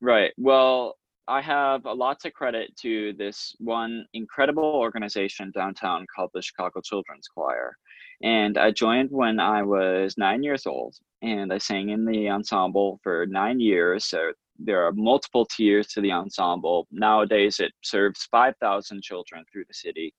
Right. 0.01 0.31
Well, 0.39 0.99
I 1.29 1.41
have 1.41 1.87
a 1.87 1.93
lot 1.93 2.21
to 2.21 2.31
credit 2.31 2.77
to 2.79 3.13
this 3.15 3.55
one 3.59 4.07
incredible 4.13 4.65
organization 4.65 5.53
downtown 5.55 6.07
called 6.15 6.31
the 6.35 6.43
Chicago 6.43 6.81
Children's 6.81 7.29
Choir. 7.29 7.77
And 8.23 8.59
I 8.59 8.71
joined 8.71 9.11
when 9.11 9.41
I 9.41 9.63
was 9.63 10.17
nine 10.19 10.43
years 10.43 10.67
old, 10.67 10.97
and 11.23 11.53
I 11.53 11.59
sang 11.59 11.91
in 11.91 12.05
the 12.05 12.29
ensemble 12.29 13.01
for 13.03 13.27
nine 13.27 13.61
years. 13.61 14.05
So 14.07 14.33
there 14.59 14.85
are 14.87 14.93
multiple 14.93 15.47
tiers 15.47 15.89
to 15.89 16.01
the 16.01 16.13
ensemble. 16.13 16.87
Nowadays, 16.91 17.61
it 17.61 17.73
serves 17.83 18.25
5,000 18.31 19.03
children 19.03 19.45
through 19.51 19.65
the 19.67 19.75
city. 19.75 20.15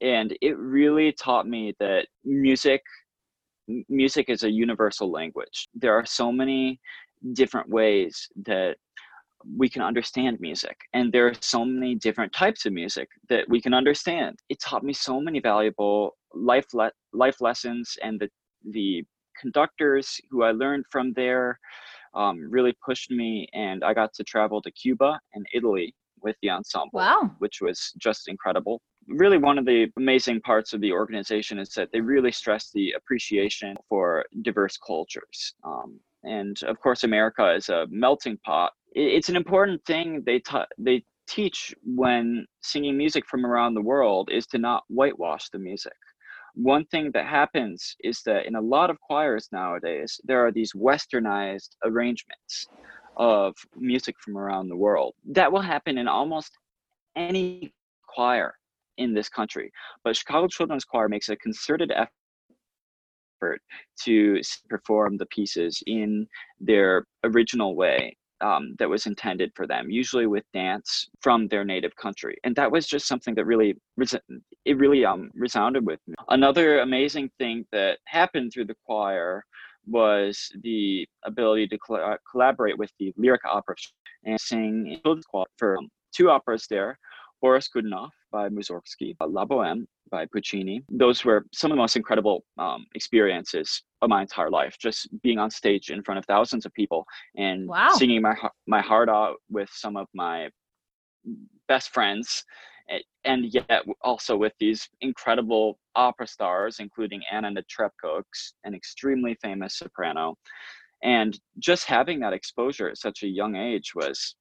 And 0.00 0.36
it 0.42 0.56
really 0.58 1.12
taught 1.12 1.46
me 1.46 1.74
that 1.80 2.06
music 2.24 2.82
music 3.88 4.28
is 4.28 4.44
a 4.44 4.50
universal 4.50 5.10
language. 5.10 5.68
There 5.74 5.94
are 5.94 6.06
so 6.06 6.30
many 6.30 6.80
different 7.32 7.68
ways 7.68 8.28
that 8.44 8.76
we 9.56 9.68
can 9.68 9.82
understand 9.82 10.38
music 10.40 10.76
and 10.92 11.12
there 11.12 11.26
are 11.26 11.34
so 11.40 11.64
many 11.64 11.94
different 11.94 12.32
types 12.32 12.66
of 12.66 12.72
music 12.72 13.08
that 13.28 13.48
we 13.48 13.60
can 13.60 13.74
understand 13.74 14.38
it 14.48 14.60
taught 14.60 14.82
me 14.82 14.92
so 14.92 15.20
many 15.20 15.40
valuable 15.40 16.16
life 16.34 16.66
le- 16.74 16.92
life 17.12 17.40
lessons 17.40 17.96
and 18.02 18.18
the 18.20 18.28
the 18.70 19.04
conductors 19.40 20.20
who 20.30 20.42
i 20.42 20.50
learned 20.50 20.84
from 20.90 21.12
there 21.12 21.58
um, 22.14 22.50
really 22.50 22.74
pushed 22.84 23.10
me 23.10 23.46
and 23.52 23.84
i 23.84 23.92
got 23.92 24.12
to 24.14 24.24
travel 24.24 24.60
to 24.60 24.70
cuba 24.72 25.20
and 25.34 25.46
italy 25.54 25.94
with 26.22 26.36
the 26.42 26.50
ensemble 26.50 26.98
wow. 26.98 27.30
which 27.38 27.60
was 27.60 27.92
just 27.98 28.28
incredible 28.28 28.80
really 29.08 29.38
one 29.38 29.58
of 29.58 29.66
the 29.66 29.86
amazing 29.96 30.40
parts 30.40 30.72
of 30.72 30.80
the 30.80 30.90
organization 30.90 31.58
is 31.58 31.68
that 31.70 31.90
they 31.92 32.00
really 32.00 32.32
stress 32.32 32.70
the 32.74 32.92
appreciation 32.96 33.76
for 33.88 34.24
diverse 34.42 34.76
cultures 34.78 35.54
um, 35.64 36.00
and 36.24 36.62
of 36.64 36.80
course 36.80 37.04
america 37.04 37.54
is 37.54 37.68
a 37.68 37.86
melting 37.90 38.38
pot 38.44 38.72
it's 38.96 39.28
an 39.28 39.36
important 39.36 39.84
thing 39.84 40.22
they 40.24 40.40
they 40.78 41.04
teach 41.28 41.74
when 41.84 42.46
singing 42.62 42.96
music 42.96 43.26
from 43.26 43.44
around 43.44 43.74
the 43.74 43.82
world 43.82 44.30
is 44.32 44.46
to 44.46 44.58
not 44.58 44.84
whitewash 44.88 45.50
the 45.50 45.58
music. 45.58 45.92
One 46.54 46.86
thing 46.86 47.10
that 47.12 47.26
happens 47.26 47.94
is 48.02 48.22
that 48.24 48.46
in 48.46 48.54
a 48.54 48.60
lot 48.60 48.88
of 48.88 48.98
choirs 49.00 49.48
nowadays, 49.52 50.18
there 50.24 50.46
are 50.46 50.50
these 50.50 50.72
westernized 50.72 51.70
arrangements 51.84 52.68
of 53.18 53.54
music 53.76 54.16
from 54.18 54.38
around 54.38 54.68
the 54.68 54.76
world. 54.76 55.14
That 55.26 55.52
will 55.52 55.60
happen 55.60 55.98
in 55.98 56.08
almost 56.08 56.52
any 57.16 57.74
choir 58.06 58.54
in 58.96 59.12
this 59.12 59.28
country. 59.28 59.70
But 60.04 60.16
Chicago 60.16 60.46
Children's 60.46 60.84
Choir 60.86 61.10
makes 61.10 61.28
a 61.28 61.36
concerted 61.36 61.92
effort 61.92 63.60
to 64.04 64.40
perform 64.70 65.18
the 65.18 65.26
pieces 65.26 65.82
in 65.86 66.26
their 66.60 67.04
original 67.24 67.76
way 67.76 68.16
um, 68.40 68.74
that 68.78 68.88
was 68.88 69.06
intended 69.06 69.52
for 69.54 69.66
them, 69.66 69.90
usually 69.90 70.26
with 70.26 70.44
dance 70.52 71.08
from 71.20 71.48
their 71.48 71.64
native 71.64 71.94
country, 71.96 72.36
and 72.44 72.54
that 72.56 72.70
was 72.70 72.86
just 72.86 73.06
something 73.06 73.34
that 73.34 73.44
really 73.44 73.76
it 74.64 74.76
really 74.78 75.04
um, 75.04 75.30
resounded 75.34 75.86
with 75.86 76.00
me. 76.06 76.14
Another 76.28 76.80
amazing 76.80 77.30
thing 77.38 77.64
that 77.72 77.98
happened 78.06 78.52
through 78.52 78.66
the 78.66 78.76
choir 78.84 79.44
was 79.86 80.50
the 80.62 81.06
ability 81.24 81.68
to 81.68 81.78
cl- 81.86 82.16
collaborate 82.30 82.76
with 82.76 82.90
the 82.98 83.12
lyric 83.16 83.42
opera 83.44 83.76
and 84.24 84.40
sing 84.40 85.00
for 85.56 85.78
um, 85.78 85.88
two 86.14 86.30
operas 86.30 86.66
there, 86.68 86.98
Boris 87.40 87.68
Godunov 87.74 88.10
by 88.32 88.48
Mussorgsky, 88.48 89.14
La 89.20 89.44
Boheme 89.44 89.86
by 90.10 90.26
Puccini. 90.26 90.82
Those 90.88 91.24
were 91.24 91.46
some 91.52 91.70
of 91.70 91.76
the 91.76 91.80
most 91.80 91.96
incredible 91.96 92.44
um, 92.58 92.86
experiences 92.94 93.82
of 94.02 94.10
my 94.10 94.22
entire 94.22 94.50
life. 94.50 94.76
Just 94.80 95.08
being 95.22 95.38
on 95.38 95.50
stage 95.50 95.90
in 95.90 96.02
front 96.02 96.18
of 96.18 96.24
thousands 96.26 96.66
of 96.66 96.72
people 96.74 97.04
and 97.36 97.68
wow. 97.68 97.90
singing 97.90 98.22
my 98.22 98.34
my 98.66 98.80
heart 98.80 99.08
out 99.08 99.36
with 99.50 99.70
some 99.72 99.96
of 99.96 100.06
my 100.14 100.48
best 101.68 101.90
friends, 101.90 102.44
and 103.24 103.52
yet 103.52 103.84
also 104.02 104.36
with 104.36 104.52
these 104.60 104.88
incredible 105.00 105.78
opera 105.94 106.26
stars, 106.26 106.78
including 106.78 107.22
Anna 107.30 107.50
Netrebko, 107.50 108.22
an 108.64 108.74
extremely 108.74 109.36
famous 109.42 109.78
soprano. 109.78 110.36
And 111.02 111.38
just 111.58 111.84
having 111.84 112.20
that 112.20 112.32
exposure 112.32 112.88
at 112.88 112.98
such 112.98 113.22
a 113.22 113.28
young 113.28 113.54
age 113.56 113.92
was 113.94 114.34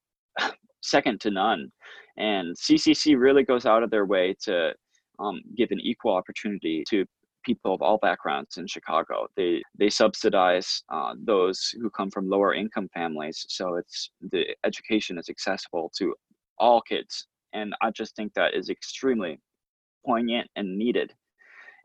second 0.85 1.21
to 1.21 1.31
none. 1.31 1.71
And 2.17 2.55
CCC 2.55 3.17
really 3.19 3.43
goes 3.43 3.65
out 3.65 3.83
of 3.83 3.89
their 3.89 4.05
way 4.05 4.35
to 4.43 4.73
um, 5.19 5.41
give 5.57 5.71
an 5.71 5.79
equal 5.81 6.15
opportunity 6.15 6.83
to 6.89 7.05
people 7.45 7.73
of 7.73 7.81
all 7.81 7.97
backgrounds 7.97 8.57
in 8.57 8.67
Chicago. 8.67 9.27
They 9.37 9.61
they 9.77 9.89
subsidize 9.89 10.83
uh, 10.91 11.13
those 11.23 11.73
who 11.79 11.89
come 11.89 12.09
from 12.09 12.29
lower 12.29 12.53
income 12.53 12.89
families, 12.93 13.45
so 13.49 13.75
it's 13.75 14.09
the 14.31 14.55
education 14.65 15.17
is 15.17 15.29
accessible 15.29 15.91
to 15.97 16.13
all 16.57 16.81
kids, 16.81 17.27
and 17.53 17.73
I 17.81 17.91
just 17.91 18.15
think 18.15 18.33
that 18.33 18.53
is 18.53 18.69
extremely 18.69 19.39
poignant 20.05 20.49
and 20.55 20.77
needed 20.77 21.13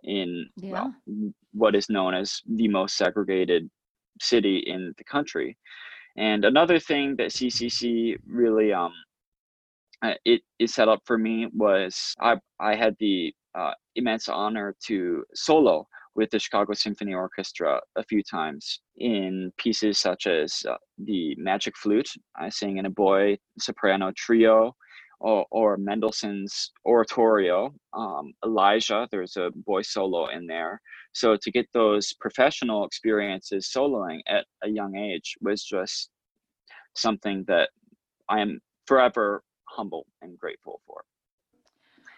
in 0.04 0.48
yeah. 0.56 0.72
well, 0.72 0.94
what 1.52 1.74
is 1.74 1.88
known 1.90 2.14
as 2.14 2.40
the 2.46 2.68
most 2.68 2.96
segregated 2.96 3.68
city 4.20 4.64
in 4.66 4.94
the 4.98 5.04
country. 5.04 5.56
And 6.16 6.44
another 6.44 6.78
thing 6.78 7.16
that 7.16 7.30
CCC 7.30 8.16
really 8.26 8.72
um, 8.72 8.92
uh, 10.02 10.14
it 10.24 10.42
is 10.58 10.74
set 10.74 10.88
up 10.88 11.00
for 11.04 11.18
me 11.18 11.48
was 11.52 12.14
I 12.20 12.36
I 12.58 12.74
had 12.74 12.96
the 12.98 13.34
uh, 13.54 13.72
immense 13.96 14.28
honor 14.28 14.74
to 14.86 15.24
solo 15.34 15.86
with 16.14 16.30
the 16.30 16.38
Chicago 16.38 16.72
Symphony 16.72 17.14
Orchestra 17.14 17.80
a 17.96 18.04
few 18.04 18.22
times 18.22 18.80
in 18.96 19.52
pieces 19.58 19.98
such 19.98 20.26
as 20.26 20.62
uh, 20.68 20.76
the 20.98 21.34
Magic 21.36 21.76
Flute. 21.76 22.10
I 22.36 22.48
sang 22.48 22.78
in 22.78 22.86
a 22.86 22.90
boy 22.90 23.38
soprano 23.58 24.12
trio, 24.16 24.74
or, 25.20 25.46
or 25.50 25.76
Mendelssohn's 25.76 26.72
Oratorio, 26.84 27.74
um, 27.92 28.32
Elijah. 28.44 29.06
There's 29.10 29.36
a 29.36 29.50
boy 29.54 29.82
solo 29.82 30.28
in 30.28 30.46
there. 30.46 30.80
So 31.12 31.36
to 31.40 31.50
get 31.50 31.66
those 31.72 32.12
professional 32.14 32.84
experiences 32.84 33.70
soloing 33.74 34.20
at 34.26 34.46
a 34.62 34.68
young 34.68 34.96
age 34.96 35.36
was 35.40 35.62
just 35.62 36.10
something 36.96 37.44
that 37.48 37.70
I 38.28 38.40
am 38.40 38.60
forever 38.86 39.42
humble 39.68 40.06
and 40.22 40.38
grateful 40.38 40.80
for. 40.86 41.02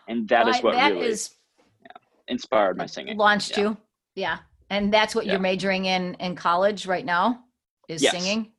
And 0.08 0.28
that 0.28 0.46
well, 0.46 0.54
is 0.54 0.62
what 0.62 0.74
that 0.74 0.92
really 0.92 1.06
is, 1.06 1.30
yeah, 1.82 1.92
inspired 2.28 2.76
my 2.76 2.86
singing. 2.86 3.16
Launched 3.16 3.56
yeah. 3.56 3.62
you. 3.62 3.76
Yeah. 4.14 4.38
And 4.70 4.92
that's 4.92 5.14
what 5.14 5.26
yeah. 5.26 5.32
you're 5.32 5.40
majoring 5.40 5.84
in 5.86 6.14
in 6.14 6.34
college 6.34 6.86
right 6.86 7.04
now 7.04 7.44
is 7.88 8.02
yes. 8.02 8.12
singing. 8.12 8.52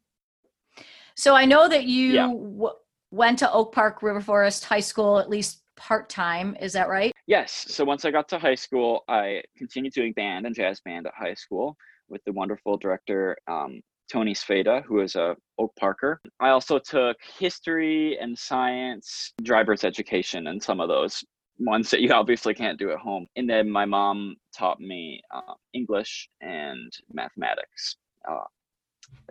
So 1.16 1.36
I 1.36 1.46
know 1.46 1.68
that 1.68 1.86
you 1.86 2.14
w- 2.16 2.74
went 3.14 3.38
to 3.38 3.52
Oak 3.52 3.72
Park 3.72 4.02
River 4.02 4.22
Forest 4.22 4.66
High 4.66 4.80
School 4.80 5.20
at 5.20 5.30
least 5.30 5.62
part 5.76 6.10
time. 6.10 6.58
Is 6.60 6.74
that 6.74 6.90
right? 6.90 7.14
Yes. 7.28 7.66
So 7.70 7.86
once 7.86 8.06
I 8.06 8.12
got 8.12 8.28
to 8.30 8.40
high 8.40 8.56
school, 8.56 9.04
I 9.08 9.44
continued 9.56 9.94
doing 9.94 10.14
band 10.14 10.48
and 10.48 10.56
jazz 10.56 10.82
band 10.82 11.06
at 11.06 11.14
high 11.16 11.36
school 11.36 11.78
with 12.10 12.24
the 12.26 12.32
wonderful 12.32 12.76
director 12.76 13.38
um, 13.48 13.82
Tony 14.12 14.34
Sveda, 14.34 14.84
who 14.86 15.00
is 15.02 15.16
a 15.16 15.36
Oak 15.60 15.74
Parker. 15.80 16.20
I 16.40 16.50
also 16.50 16.80
took 16.80 17.18
history 17.40 18.18
and 18.20 18.38
science, 18.38 19.32
driver's 19.44 19.84
education, 19.84 20.48
and 20.48 20.62
some 20.62 20.80
of 20.80 20.90
those 20.90 21.24
ones 21.60 21.92
that 21.92 22.02
you 22.02 22.12
obviously 22.12 22.56
can't 22.56 22.80
do 22.80 22.92
at 22.92 22.98
home. 22.98 23.28
And 23.36 23.48
then 23.48 23.70
my 23.70 23.86
mom 23.86 24.36
taught 24.58 24.80
me 24.80 25.22
uh, 25.34 25.54
English 25.74 26.28
and 26.42 26.92
mathematics. 27.14 27.96
Uh, 28.28 28.46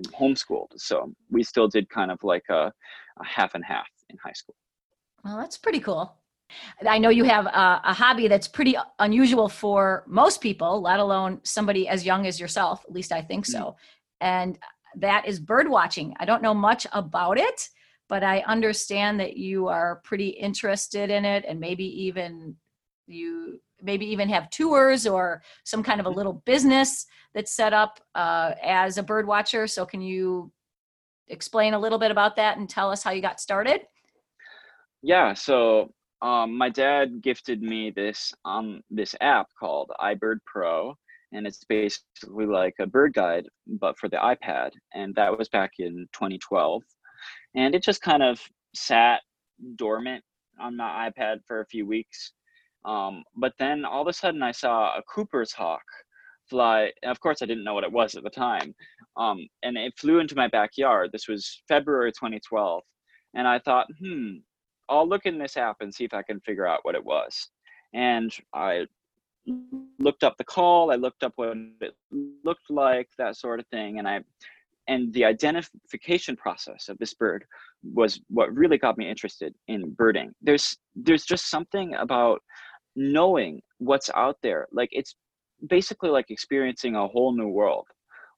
homeschooled. 0.09 0.69
So 0.77 1.13
we 1.31 1.43
still 1.43 1.69
did 1.69 1.89
kind 1.89 2.11
of 2.11 2.19
like 2.23 2.45
a, 2.51 2.55
a 2.55 2.73
half 3.25 3.55
and 3.55 3.65
half 3.65 3.87
in 4.11 4.17
high 4.23 4.33
school. 4.33 4.55
Well, 5.25 5.37
that's 5.37 5.59
pretty 5.59 5.81
cool. 5.81 6.17
I 6.87 6.99
know 6.99 7.09
you 7.09 7.25
have 7.25 7.47
a, 7.47 7.81
a, 7.85 7.95
hobby 7.95 8.29
that's 8.29 8.49
pretty 8.49 8.77
unusual 8.99 9.49
for 9.49 10.05
most 10.07 10.41
people, 10.41 10.83
let 10.83 11.01
alone 11.01 11.41
somebody 11.45 11.89
as 11.89 12.05
young 12.05 12.27
as 12.27 12.39
yourself. 12.39 12.85
At 12.85 12.93
least 12.93 13.13
I 13.13 13.23
think 13.23 13.47
so. 13.47 13.59
Mm-hmm. 13.59 13.77
And 14.21 14.59
that 14.97 15.27
is 15.27 15.41
bird 15.41 15.69
watching. 15.69 16.15
I 16.19 16.25
don't 16.25 16.43
know 16.43 16.55
much 16.55 16.87
about 16.93 17.39
it, 17.39 17.69
but 18.09 18.23
I 18.23 18.41
understand 18.41 19.19
that 19.21 19.37
you 19.37 19.69
are 19.69 20.03
pretty 20.05 20.29
interested 20.29 21.11
in 21.11 21.25
it 21.25 21.45
and 21.49 21.59
maybe 21.59 21.85
even 22.05 22.57
you 23.07 23.61
maybe 23.81 24.07
even 24.07 24.29
have 24.29 24.49
tours 24.51 25.07
or 25.07 25.43
some 25.65 25.83
kind 25.83 26.01
of 26.01 26.07
a 26.07 26.09
mm-hmm. 26.09 26.19
little 26.19 26.43
business 26.45 27.07
that's 27.35 27.55
set 27.55 27.73
up 27.73 28.01
uh, 28.15 28.53
as 28.63 28.99
a 28.99 29.03
bird 29.03 29.27
watcher. 29.27 29.67
So 29.67 29.85
can 29.85 30.01
you 30.01 30.53
explain 31.29 31.75
a 31.75 31.79
little 31.79 31.99
bit 31.99 32.11
about 32.11 32.37
that 32.37 32.59
and 32.59 32.69
tell 32.69 32.91
us 32.91 33.03
how 33.03 33.11
you 33.11 33.23
got 33.23 33.41
started? 33.41 33.83
Yeah, 35.03 35.35
so 35.35 35.93
um, 36.23 36.57
my 36.57 36.69
dad 36.69 37.21
gifted 37.23 37.63
me 37.63 37.91
this 37.91 38.33
um 38.45 38.81
this 38.91 39.15
app 39.21 39.49
called 39.59 39.91
iBird 40.01 40.39
Pro, 40.47 40.97
and 41.33 41.47
it's 41.47 41.65
basically 41.69 42.47
like 42.47 42.75
a 42.79 42.87
bird 42.87 43.13
guide 43.15 43.47
but 43.67 43.99
for 43.99 44.09
the 44.09 44.19
iPad, 44.19 44.71
and 44.95 45.15
that 45.17 45.37
was 45.37 45.49
back 45.49 45.73
in 45.79 46.07
2012, 46.13 46.83
and 47.57 47.75
it 47.75 47.83
just 47.83 48.01
kind 48.03 48.23
of 48.23 48.41
sat 48.75 49.21
dormant 49.77 50.23
on 50.61 50.77
my 50.77 51.11
iPad 51.11 51.39
for 51.47 51.61
a 51.61 51.67
few 51.67 51.87
weeks, 51.87 52.33
um, 52.85 53.25
but 53.37 53.55
then 53.59 53.85
all 53.85 54.03
of 54.03 54.09
a 54.09 54.13
sudden 54.13 54.43
I 54.43 54.53
saw 54.53 54.97
a 54.97 55.03
Cooper's 55.13 55.53
hawk 55.53 55.83
fly. 56.53 56.93
Of 57.03 57.19
course, 57.21 57.41
I 57.41 57.47
didn't 57.47 57.65
know 57.65 57.73
what 57.73 57.85
it 57.85 57.91
was 57.91 58.15
at 58.15 58.25
the 58.25 58.31
time, 58.31 58.75
um, 59.17 59.39
and 59.63 59.79
it 59.79 59.95
flew 59.99 60.19
into 60.19 60.37
my 60.37 60.49
backyard. 60.49 61.11
This 61.11 61.27
was 61.27 61.63
February 61.67 62.13
2012, 62.13 62.83
and 63.35 63.49
I 63.49 63.59
thought, 63.59 63.87
hmm, 63.99 64.35
I'll 64.91 65.09
look 65.09 65.25
in 65.25 65.39
this 65.39 65.57
app 65.57 65.77
and 65.81 65.93
see 65.93 66.05
if 66.05 66.13
I 66.13 66.23
can 66.23 66.41
figure 66.41 66.67
out 66.67 66.81
what 66.83 66.95
it 66.95 67.03
was. 67.05 67.49
And 67.95 68.31
I 68.55 68.87
looked 69.99 70.25
up 70.25 70.37
the 70.37 70.45
call, 70.45 70.93
I 70.93 70.97
looked 70.97 71.25
up 71.25 71.33
what 71.37 71.57
it 71.81 71.95
looked 72.45 72.69
like, 72.69 73.09
that 73.17 73.37
sort 73.37 73.59
of 73.59 73.67
thing, 73.69 73.99
and 73.99 74.07
I 74.07 74.21
and 74.89 75.13
the 75.15 75.25
identification 75.25 76.37
process 76.37 76.89
of 76.89 76.99
this 76.99 77.15
bird 77.15 77.45
was 77.95 78.21
what 78.29 78.53
really 78.53 78.79
got 78.79 78.99
me 78.99 79.09
interested 79.09 79.55
in 79.69 79.93
birding. 79.93 80.33
There's 80.43 80.77
there's 80.95 81.25
just 81.25 81.49
something 81.49 81.95
about 81.95 82.43
knowing 82.95 83.63
what's 83.79 84.11
out 84.15 84.37
there. 84.43 84.67
Like 84.73 84.91
it's 84.93 85.15
basically 85.69 86.11
like 86.11 86.31
experiencing 86.31 86.97
a 86.97 87.07
whole 87.07 87.33
new 87.35 87.49
world. 87.49 87.87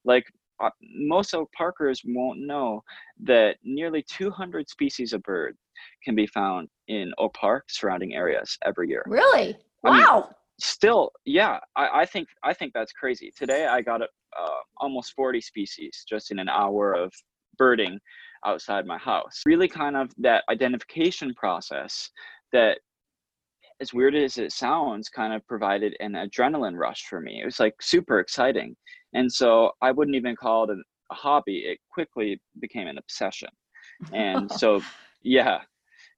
Like 0.05 0.25
uh, 0.63 0.71
most 0.83 1.35
Oak 1.35 1.51
Parkers 1.53 2.03
won't 2.05 2.41
know 2.41 2.83
that 3.23 3.57
nearly 3.63 4.03
200 4.03 4.69
species 4.69 5.13
of 5.13 5.23
bird 5.23 5.57
can 6.05 6.15
be 6.15 6.27
found 6.27 6.69
in 6.89 7.13
Oak 7.19 7.35
Park 7.35 7.65
surrounding 7.69 8.15
areas 8.15 8.57
every 8.65 8.89
year. 8.89 9.03
Really? 9.07 9.57
I 9.85 9.91
wow. 9.91 10.21
Mean, 10.21 10.35
still, 10.61 11.11
yeah, 11.25 11.59
I, 11.77 12.01
I, 12.03 12.07
think 12.07 12.29
I 12.43 12.55
think 12.55 12.73
that's 12.73 12.93
crazy. 12.93 13.33
Today 13.37 13.67
I 13.67 13.81
got 13.81 14.03
uh, 14.03 14.07
almost 14.77 15.15
40 15.15 15.41
species 15.41 16.05
just 16.09 16.31
in 16.31 16.39
an 16.39 16.49
hour 16.49 16.93
of 16.93 17.13
birding 17.59 17.99
outside 18.47 18.87
my 18.87 18.99
house. 18.99 19.43
Really, 19.47 19.69
kind 19.69 19.97
of 19.97 20.11
that 20.19 20.45
identification 20.51 21.35
process 21.35 22.11
that 22.53 22.79
as 23.81 23.93
weird 23.93 24.15
as 24.15 24.39
it 24.39 24.53
sounds, 24.53 25.09
kind 25.09 25.33
of 25.33 25.47
provided 25.47 25.97
an 26.01 26.13
adrenaline 26.13 26.79
rush 26.79 27.05
for 27.09 27.21
me. 27.21 27.41
It 27.43 27.45
was 27.45 27.61
like 27.61 27.75
super 27.81 28.21
exciting. 28.21 28.77
And 29.13 29.31
so 29.31 29.73
I 29.83 29.91
wouldn't 29.91 30.17
even 30.17 30.37
call 30.37 30.71
it 30.71 30.79
a 31.11 31.15
hobby. 31.15 31.59
It 31.59 31.79
quickly 31.91 32.41
became 32.61 32.87
an 32.87 32.99
obsession. 32.99 33.49
And 34.13 34.51
so, 34.61 34.81
yeah. 35.23 35.61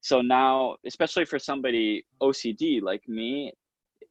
So 0.01 0.21
now, 0.21 0.77
especially 0.87 1.25
for 1.25 1.39
somebody 1.39 2.05
OCD 2.23 2.83
like 2.83 3.03
me, 3.09 3.53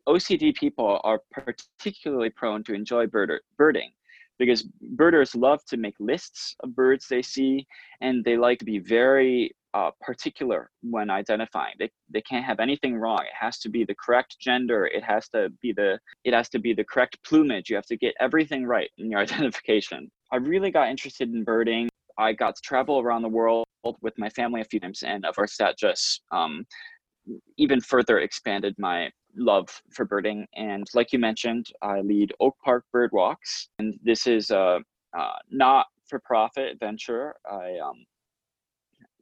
OCD 0.07 0.53
people 0.55 0.99
are 1.03 1.19
particularly 1.31 2.29
prone 2.29 2.63
to 2.63 2.73
enjoy 2.73 3.05
birder, 3.07 3.39
birding 3.57 3.91
because 4.37 4.63
birders 4.91 5.35
love 5.35 5.63
to 5.65 5.77
make 5.77 5.95
lists 5.99 6.55
of 6.61 6.75
birds 6.75 7.07
they 7.07 7.21
see 7.21 7.65
and 8.01 8.23
they 8.23 8.37
like 8.37 8.59
to 8.59 8.65
be 8.65 8.79
very 8.79 9.55
uh, 9.75 9.91
particular 9.99 10.71
when 10.81 11.09
identifying. 11.09 11.73
They, 11.77 11.91
they 12.09 12.21
can't 12.21 12.45
have 12.45 12.61
anything 12.61 12.95
wrong. 12.95 13.19
It 13.19 13.35
has 13.37 13.59
to 13.59 13.69
be 13.69 13.83
the 13.83 13.95
correct 13.95 14.37
gender. 14.39 14.85
It 14.85 15.03
has 15.03 15.27
to 15.29 15.49
be 15.61 15.73
the 15.73 15.99
it 16.23 16.33
has 16.33 16.47
to 16.49 16.59
be 16.59 16.73
the 16.73 16.85
correct 16.85 17.17
plumage. 17.25 17.69
You 17.69 17.75
have 17.75 17.85
to 17.87 17.97
get 17.97 18.15
everything 18.21 18.65
right 18.65 18.89
in 18.97 19.11
your 19.11 19.19
identification. 19.27 20.09
I 20.31 20.37
really 20.37 20.71
got 20.71 20.89
interested 20.89 21.29
in 21.29 21.43
birding. 21.43 21.89
I 22.17 22.31
got 22.31 22.55
to 22.55 22.61
travel 22.61 22.99
around 22.99 23.23
the 23.23 23.29
world 23.29 23.65
with 24.01 24.17
my 24.17 24.29
family 24.29 24.61
a 24.61 24.65
few 24.65 24.79
times, 24.79 25.03
and 25.03 25.25
of 25.25 25.35
course 25.35 25.57
that 25.57 25.77
just 25.77 26.21
um, 26.31 26.65
even 27.57 27.81
further 27.81 28.19
expanded 28.19 28.73
my 28.79 29.09
love 29.35 29.67
for 29.93 30.05
birding. 30.05 30.47
And 30.55 30.87
like 30.93 31.11
you 31.11 31.19
mentioned, 31.19 31.67
I 31.81 31.99
lead 31.99 32.33
Oak 32.39 32.55
Park 32.63 32.85
Bird 32.93 33.09
Walks, 33.11 33.67
and 33.79 33.99
this 34.01 34.25
is 34.25 34.51
a 34.51 34.79
uh, 35.17 35.35
not 35.51 35.87
for 36.07 36.19
profit 36.19 36.77
venture. 36.79 37.35
I 37.49 37.77
um, 37.83 38.05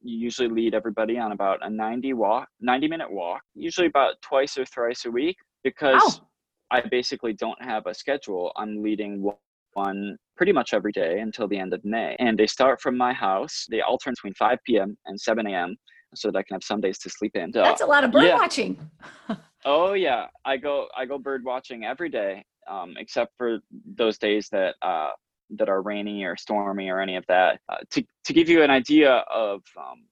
usually 0.03 0.49
lead 0.49 0.73
everybody 0.73 1.17
on 1.17 1.31
about 1.31 1.59
a 1.65 1.69
90 1.69 2.13
walk 2.13 2.47
90 2.59 2.87
minute 2.87 3.11
walk 3.11 3.41
usually 3.55 3.87
about 3.87 4.15
twice 4.21 4.57
or 4.57 4.65
thrice 4.65 5.05
a 5.05 5.11
week 5.11 5.37
because 5.63 6.19
wow. 6.19 6.27
i 6.71 6.81
basically 6.81 7.33
don't 7.33 7.61
have 7.61 7.85
a 7.87 7.93
schedule. 7.93 8.51
I'm 8.57 8.83
leading 8.83 9.31
one 9.73 10.17
pretty 10.35 10.51
much 10.51 10.73
every 10.73 10.91
day 10.91 11.19
until 11.19 11.47
the 11.47 11.57
end 11.57 11.73
of 11.73 11.83
may 11.83 12.15
and 12.19 12.37
they 12.37 12.47
start 12.47 12.81
from 12.81 12.97
my 12.97 13.13
house. 13.13 13.65
They 13.69 13.81
alternate 13.81 14.15
between 14.15 14.33
5 14.35 14.59
p.m 14.65 14.97
and 15.05 15.19
7 15.19 15.47
a.m 15.47 15.75
so 16.15 16.29
that 16.29 16.37
i 16.37 16.43
can 16.43 16.53
have 16.55 16.63
some 16.63 16.79
days 16.79 16.99
to 16.99 17.09
sleep 17.09 17.35
in. 17.35 17.49
That's 17.51 17.81
a 17.81 17.85
lot 17.87 18.03
of 18.03 18.11
bird 18.11 18.25
yeah. 18.25 18.35
watching. 18.35 18.89
Oh 19.65 19.93
yeah. 19.93 20.27
I 20.43 20.57
go 20.57 20.87
i 20.97 21.05
go 21.05 21.17
bird 21.17 21.45
watching 21.45 21.85
every 21.85 22.09
day 22.09 22.43
um, 22.69 22.95
except 22.97 23.31
for 23.37 23.59
those 23.95 24.17
days 24.17 24.49
that 24.51 24.75
uh, 24.81 25.11
that 25.51 25.69
are 25.69 25.81
rainy 25.81 26.23
or 26.23 26.35
stormy 26.35 26.89
or 26.89 26.99
any 26.99 27.15
of 27.15 27.25
that. 27.27 27.59
Uh, 27.69 27.77
to 27.91 28.03
to 28.25 28.33
give 28.33 28.49
you 28.49 28.63
an 28.63 28.69
idea 28.69 29.23
of 29.31 29.61
um, 29.77 30.05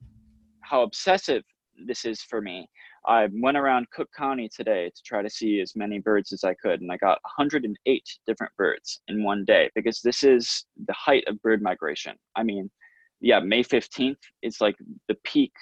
how 0.61 0.83
obsessive 0.83 1.43
this 1.85 2.05
is 2.05 2.21
for 2.21 2.41
me, 2.41 2.67
I 3.07 3.27
went 3.33 3.57
around 3.57 3.89
Cook 3.91 4.09
County 4.15 4.49
today 4.55 4.91
to 4.95 5.01
try 5.03 5.21
to 5.21 5.29
see 5.29 5.59
as 5.59 5.75
many 5.75 5.99
birds 5.99 6.31
as 6.31 6.43
I 6.43 6.53
could, 6.53 6.81
and 6.81 6.91
I 6.91 6.97
got 6.97 7.19
108 7.37 8.03
different 8.27 8.53
birds 8.57 9.01
in 9.07 9.23
one 9.23 9.43
day 9.45 9.69
because 9.73 10.01
this 10.01 10.23
is 10.23 10.65
the 10.85 10.93
height 10.93 11.23
of 11.27 11.41
bird 11.41 11.61
migration. 11.61 12.15
I 12.35 12.43
mean, 12.43 12.69
yeah, 13.19 13.39
May 13.39 13.63
15th 13.63 14.17
is 14.43 14.61
like 14.61 14.75
the 15.07 15.15
peak 15.23 15.53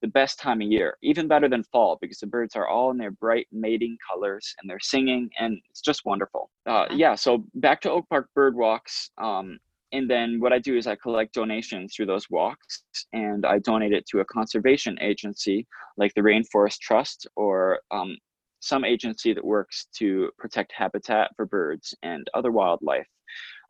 the 0.00 0.08
best 0.08 0.38
time 0.38 0.60
of 0.60 0.68
year, 0.68 0.96
even 1.02 1.28
better 1.28 1.48
than 1.48 1.64
fall 1.64 1.98
because 2.00 2.18
the 2.18 2.26
birds 2.26 2.54
are 2.56 2.68
all 2.68 2.90
in 2.90 2.98
their 2.98 3.10
bright 3.10 3.46
mating 3.52 3.96
colors 4.08 4.54
and 4.60 4.70
they're 4.70 4.80
singing 4.80 5.30
and 5.38 5.60
it's 5.70 5.80
just 5.80 6.04
wonderful. 6.04 6.50
Uh, 6.66 6.86
yeah, 6.90 7.14
so 7.14 7.44
back 7.54 7.80
to 7.80 7.90
Oak 7.90 8.08
Park 8.08 8.28
Bird 8.34 8.54
Walks. 8.54 9.10
Um, 9.18 9.58
and 9.92 10.08
then 10.08 10.38
what 10.38 10.52
I 10.52 10.58
do 10.58 10.76
is 10.76 10.86
I 10.86 10.96
collect 10.96 11.34
donations 11.34 11.94
through 11.94 12.06
those 12.06 12.28
walks 12.28 12.82
and 13.12 13.46
I 13.46 13.58
donate 13.58 13.92
it 13.92 14.06
to 14.08 14.20
a 14.20 14.24
conservation 14.26 14.98
agency 15.00 15.66
like 15.96 16.12
the 16.14 16.20
Rainforest 16.20 16.78
Trust 16.80 17.26
or 17.36 17.80
um, 17.90 18.16
some 18.60 18.84
agency 18.84 19.32
that 19.32 19.44
works 19.44 19.86
to 19.96 20.30
protect 20.38 20.72
habitat 20.72 21.30
for 21.36 21.46
birds 21.46 21.94
and 22.02 22.28
other 22.34 22.52
wildlife. 22.52 23.06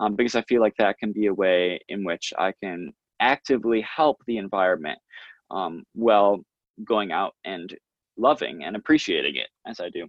Um, 0.00 0.14
because 0.14 0.34
I 0.34 0.42
feel 0.42 0.60
like 0.60 0.74
that 0.78 0.98
can 0.98 1.12
be 1.12 1.26
a 1.26 1.34
way 1.34 1.80
in 1.88 2.04
which 2.04 2.32
I 2.38 2.52
can 2.62 2.92
actively 3.20 3.80
help 3.80 4.18
the 4.26 4.38
environment 4.38 4.98
um, 5.50 5.84
while 5.94 6.40
going 6.84 7.12
out 7.12 7.34
and 7.44 7.74
loving 8.16 8.64
and 8.64 8.76
appreciating 8.76 9.36
it 9.36 9.48
as 9.66 9.80
I 9.80 9.88
do. 9.90 10.08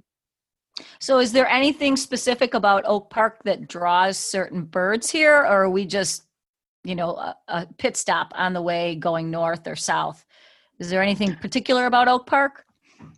So, 1.00 1.20
is 1.20 1.32
there 1.32 1.48
anything 1.48 1.98
specific 1.98 2.54
about 2.54 2.86
Oak 2.86 3.10
Park 3.10 3.44
that 3.44 3.68
draws 3.68 4.18
certain 4.18 4.64
birds 4.64 5.10
here, 5.10 5.36
or 5.36 5.64
are 5.64 5.70
we 5.70 5.86
just, 5.86 6.24
you 6.84 6.96
know, 6.96 7.16
a, 7.16 7.36
a 7.50 7.68
pit 7.78 7.98
stop 7.98 8.32
on 8.36 8.54
the 8.54 8.62
way 8.62 8.96
going 8.96 9.30
north 9.30 9.68
or 9.68 9.76
south? 9.76 10.26
Is 10.80 10.90
there 10.90 11.02
anything 11.02 11.36
particular 11.36 11.86
about 11.86 12.08
Oak 12.08 12.26
Park? 12.26 12.66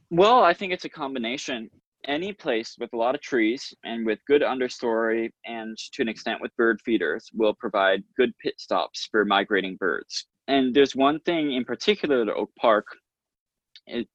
Well, 0.09 0.43
I 0.43 0.53
think 0.53 0.73
it's 0.73 0.85
a 0.85 0.89
combination. 0.89 1.69
Any 2.07 2.33
place 2.33 2.77
with 2.79 2.91
a 2.93 2.97
lot 2.97 3.13
of 3.13 3.21
trees 3.21 3.71
and 3.83 4.07
with 4.07 4.17
good 4.25 4.41
understory 4.41 5.29
and 5.45 5.77
to 5.93 6.01
an 6.01 6.09
extent 6.09 6.41
with 6.41 6.55
bird 6.57 6.81
feeders 6.83 7.29
will 7.31 7.53
provide 7.53 8.03
good 8.17 8.33
pit 8.41 8.55
stops 8.57 9.07
for 9.11 9.23
migrating 9.23 9.75
birds 9.75 10.25
and 10.51 10.73
there's 10.73 10.95
one 10.95 11.19
thing 11.21 11.53
in 11.53 11.63
particular 11.63 12.23
at 12.23 12.29
Oak 12.29 12.51
Park 12.59 12.85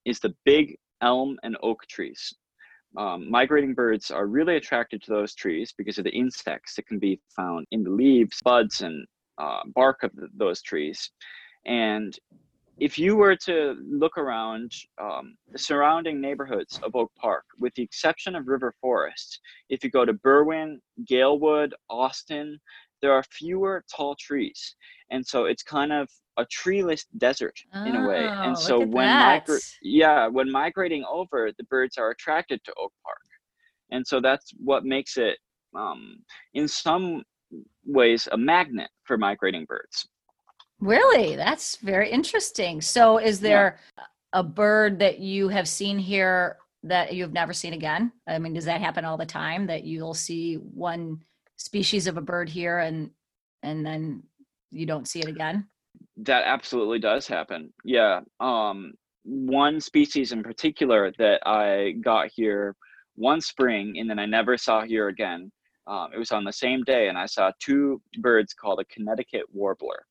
is, 0.04 0.20
the 0.20 0.34
big 0.44 0.76
elm 1.00 1.38
and 1.42 1.56
oak 1.62 1.86
trees. 1.88 2.34
Um, 2.96 3.30
migrating 3.30 3.72
birds 3.72 4.10
are 4.10 4.26
really 4.26 4.56
attracted 4.56 5.02
to 5.02 5.10
those 5.10 5.34
trees 5.34 5.72
because 5.76 5.96
of 5.98 6.04
the 6.04 6.10
insects 6.10 6.74
that 6.74 6.86
can 6.86 6.98
be 6.98 7.20
found 7.34 7.66
in 7.70 7.82
the 7.82 7.90
leaves, 7.90 8.40
buds, 8.44 8.82
and 8.82 9.06
uh, 9.38 9.60
bark 9.74 10.02
of 10.02 10.14
the, 10.14 10.28
those 10.36 10.60
trees. 10.62 11.10
And 11.64 12.16
if 12.78 12.98
you 12.98 13.16
were 13.16 13.36
to 13.36 13.76
look 13.88 14.18
around 14.18 14.72
um, 15.00 15.36
the 15.50 15.58
surrounding 15.58 16.20
neighborhoods 16.20 16.78
of 16.82 16.94
Oak 16.94 17.12
Park, 17.18 17.44
with 17.58 17.74
the 17.74 17.82
exception 17.82 18.34
of 18.36 18.46
River 18.46 18.74
Forest, 18.80 19.40
if 19.70 19.82
you 19.82 19.90
go 19.90 20.04
to 20.04 20.12
Berwyn, 20.12 20.80
Galewood, 21.10 21.72
Austin, 21.88 22.58
there 23.00 23.12
are 23.12 23.22
fewer 23.22 23.84
tall 23.94 24.14
trees, 24.18 24.76
and 25.10 25.26
so 25.26 25.46
it's 25.46 25.62
kind 25.62 25.92
of 25.92 26.08
a 26.38 26.44
treeless 26.46 27.04
desert 27.18 27.58
in 27.86 27.96
a 27.96 28.06
way. 28.06 28.28
Oh, 28.28 28.42
And 28.42 28.58
so 28.58 28.78
when 28.78 29.08
migra- 29.08 29.74
yeah, 29.82 30.26
when 30.26 30.50
migrating 30.50 31.04
over, 31.10 31.50
the 31.56 31.64
birds 31.64 31.96
are 31.98 32.10
attracted 32.10 32.62
to 32.64 32.72
Oak 32.78 32.92
Park, 33.04 33.22
and 33.90 34.06
so 34.06 34.20
that's 34.20 34.52
what 34.58 34.84
makes 34.84 35.16
it, 35.16 35.38
um, 35.74 36.18
in 36.54 36.68
some 36.68 37.22
ways, 37.84 38.28
a 38.32 38.36
magnet 38.36 38.90
for 39.04 39.16
migrating 39.16 39.64
birds. 39.64 40.08
Really? 40.80 41.36
That's 41.36 41.76
very 41.76 42.10
interesting. 42.10 42.80
So, 42.82 43.18
is 43.18 43.40
Yeah. 43.40 43.48
there 43.48 43.78
a 44.32 44.42
bird 44.42 44.98
that 44.98 45.20
you 45.20 45.48
have 45.48 45.66
seen 45.68 45.98
here 45.98 46.58
that 46.82 47.14
you've 47.14 47.32
never 47.32 47.52
seen 47.54 47.72
again? 47.72 48.12
I 48.26 48.38
mean, 48.38 48.52
does 48.52 48.66
that 48.66 48.80
happen 48.80 49.04
all 49.04 49.16
the 49.16 49.24
time 49.26 49.66
that 49.68 49.84
you'll 49.84 50.14
see 50.14 50.56
one 50.56 51.24
species 51.56 52.06
of 52.06 52.18
a 52.18 52.20
bird 52.20 52.48
here 52.50 52.78
and 52.78 53.10
and 53.62 53.84
then 53.84 54.22
you 54.70 54.84
don't 54.86 55.08
see 55.08 55.20
it 55.20 55.28
again? 55.28 55.66
That 56.18 56.44
absolutely 56.46 56.98
does 56.98 57.26
happen. 57.26 57.72
Yeah. 57.84 58.20
Um, 58.40 58.94
one 59.24 59.80
species 59.80 60.32
in 60.32 60.42
particular 60.42 61.12
that 61.18 61.46
I 61.46 61.92
got 62.02 62.30
here 62.34 62.74
one 63.16 63.40
spring 63.40 63.96
and 63.98 64.08
then 64.08 64.18
I 64.18 64.26
never 64.26 64.56
saw 64.56 64.84
here 64.84 65.08
again. 65.08 65.50
Um, 65.86 66.08
it 66.14 66.18
was 66.18 66.32
on 66.32 66.44
the 66.44 66.52
same 66.52 66.82
day, 66.82 67.08
and 67.08 67.16
I 67.16 67.26
saw 67.26 67.52
two 67.62 68.00
birds 68.18 68.52
called 68.52 68.80
a 68.80 68.84
Connecticut 68.86 69.44
warbler. 69.52 70.04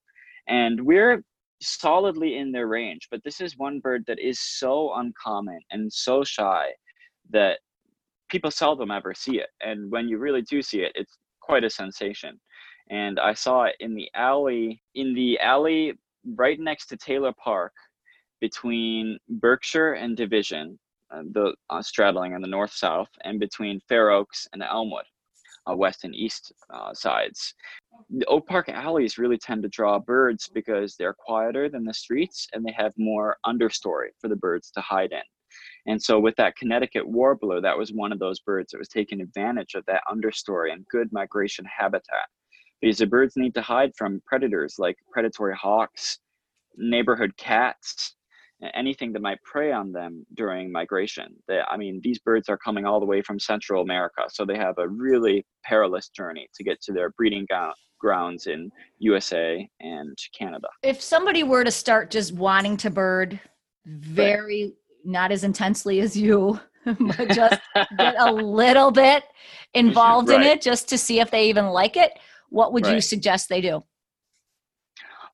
And 0.48 0.80
we're 0.86 1.22
solidly 1.62 2.38
in 2.38 2.52
their 2.52 2.68
range, 2.68 3.08
but 3.12 3.22
this 3.24 3.42
is 3.42 3.58
one 3.58 3.80
bird 3.80 4.04
that 4.08 4.20
is 4.20 4.40
so 4.40 4.94
uncommon 4.96 5.60
and 5.72 5.92
so 5.92 6.24
shy 6.24 6.68
that 7.32 7.60
people 8.30 8.52
seldom 8.52 8.90
ever 8.90 9.14
see 9.14 9.40
it. 9.40 9.50
And 9.62 9.92
when 9.92 10.08
you 10.08 10.18
really 10.18 10.44
do 10.44 10.62
see 10.62 10.80
it, 10.80 10.94
it's 10.96 11.18
quite 11.42 11.64
a 11.64 11.70
sensation. 11.70 12.40
And 12.90 13.20
I 13.20 13.34
saw 13.34 13.64
it 13.64 13.76
in 13.80 13.96
the 13.96 14.10
alley, 14.14 14.82
in 14.94 15.14
the 15.14 15.40
alley 15.40 15.94
right 16.36 16.60
next 16.60 16.88
to 16.88 16.98
Taylor 16.98 17.34
Park 17.44 17.74
between 18.42 19.18
Berkshire 19.28 19.94
and 19.94 20.16
Division, 20.16 20.78
uh, 21.12 21.24
the 21.32 21.56
uh, 21.70 21.82
straddling 21.82 22.34
on 22.34 22.42
the 22.42 22.48
north 22.48 22.74
south, 22.74 23.10
and 23.24 23.40
between 23.40 23.80
Fair 23.88 24.12
Oaks 24.12 24.48
and 24.54 24.62
Elmwood, 24.62 25.06
uh, 25.70 25.76
west 25.76 26.04
and 26.04 26.16
east 26.16 26.52
uh, 26.74 26.94
sides. 26.94 27.54
The 28.10 28.26
Oak 28.26 28.48
Park 28.48 28.70
alleys 28.70 29.18
really 29.18 29.38
tend 29.38 29.64
to 29.64 29.70
draw 29.70 30.00
birds 30.00 30.50
because 30.54 30.96
they're 30.96 31.14
quieter 31.14 31.70
than 31.70 31.86
the 31.86 31.94
streets 31.94 32.48
and 32.54 32.64
they 32.64 32.74
have 32.78 32.94
more 32.98 33.38
understory 33.46 34.10
for 34.20 34.28
the 34.28 34.36
birds 34.36 34.72
to 34.72 34.82
hide 34.82 35.12
in. 35.12 35.22
And 35.88 36.02
so, 36.02 36.20
with 36.20 36.36
that 36.36 36.56
Connecticut 36.58 37.08
warbler, 37.08 37.62
that 37.62 37.78
was 37.78 37.94
one 37.94 38.12
of 38.12 38.20
those 38.20 38.40
birds 38.42 38.72
that 38.72 38.78
was 38.78 38.90
taking 38.90 39.22
advantage 39.22 39.76
of 39.76 39.86
that 39.86 40.02
understory 40.12 40.74
and 40.74 40.86
good 40.88 41.12
migration 41.14 41.66
habitat. 41.66 42.28
Because 42.82 42.98
the 42.98 43.08
birds 43.08 43.34
need 43.36 43.54
to 43.56 43.62
hide 43.62 43.92
from 43.98 44.22
predators 44.26 44.76
like 44.78 44.98
predatory 45.12 45.56
hawks, 45.56 46.20
neighborhood 46.78 47.36
cats, 47.38 48.16
anything 48.74 49.12
that 49.14 49.22
might 49.22 49.42
prey 49.44 49.72
on 49.72 49.92
them 49.92 50.26
during 50.36 50.72
migration. 50.72 51.36
They, 51.48 51.62
I 51.70 51.78
mean, 51.78 52.00
these 52.04 52.20
birds 52.20 52.50
are 52.50 52.58
coming 52.58 52.86
all 52.86 53.00
the 53.00 53.06
way 53.06 53.22
from 53.22 53.40
Central 53.40 53.82
America, 53.82 54.24
so 54.30 54.46
they 54.46 54.58
have 54.58 54.78
a 54.78 54.88
really 54.88 55.46
perilous 55.64 56.10
journey 56.10 56.48
to 56.56 56.64
get 56.64 56.82
to 56.84 56.94
their 56.94 57.10
breeding 57.12 57.46
go- 57.50 57.74
grounds 58.00 58.48
in 58.48 58.70
USA 59.00 59.68
and 59.80 60.18
Canada. 60.38 60.68
If 60.84 61.02
somebody 61.02 61.44
were 61.44 61.64
to 61.64 61.72
start 61.72 62.12
just 62.12 62.34
wanting 62.34 62.78
to 62.78 62.90
bird 62.90 63.40
very 63.86 64.74
not 65.04 65.32
as 65.32 65.44
intensely 65.44 66.00
as 66.00 66.18
you, 66.18 66.60
but 66.86 67.30
just 67.30 67.62
get 67.98 68.16
a 68.20 68.32
little 68.32 68.92
bit 68.92 69.24
involved 69.74 70.30
in 70.30 70.42
it 70.42 70.62
just 70.62 70.88
to 70.90 70.98
see 70.98 71.20
if 71.20 71.32
they 71.32 71.50
even 71.50 71.68
like 71.68 71.98
it, 71.98 72.12
what 72.56 72.72
would 72.72 72.88
you 72.88 73.02
suggest 73.02 73.50
they 73.50 73.60
do? 73.60 73.84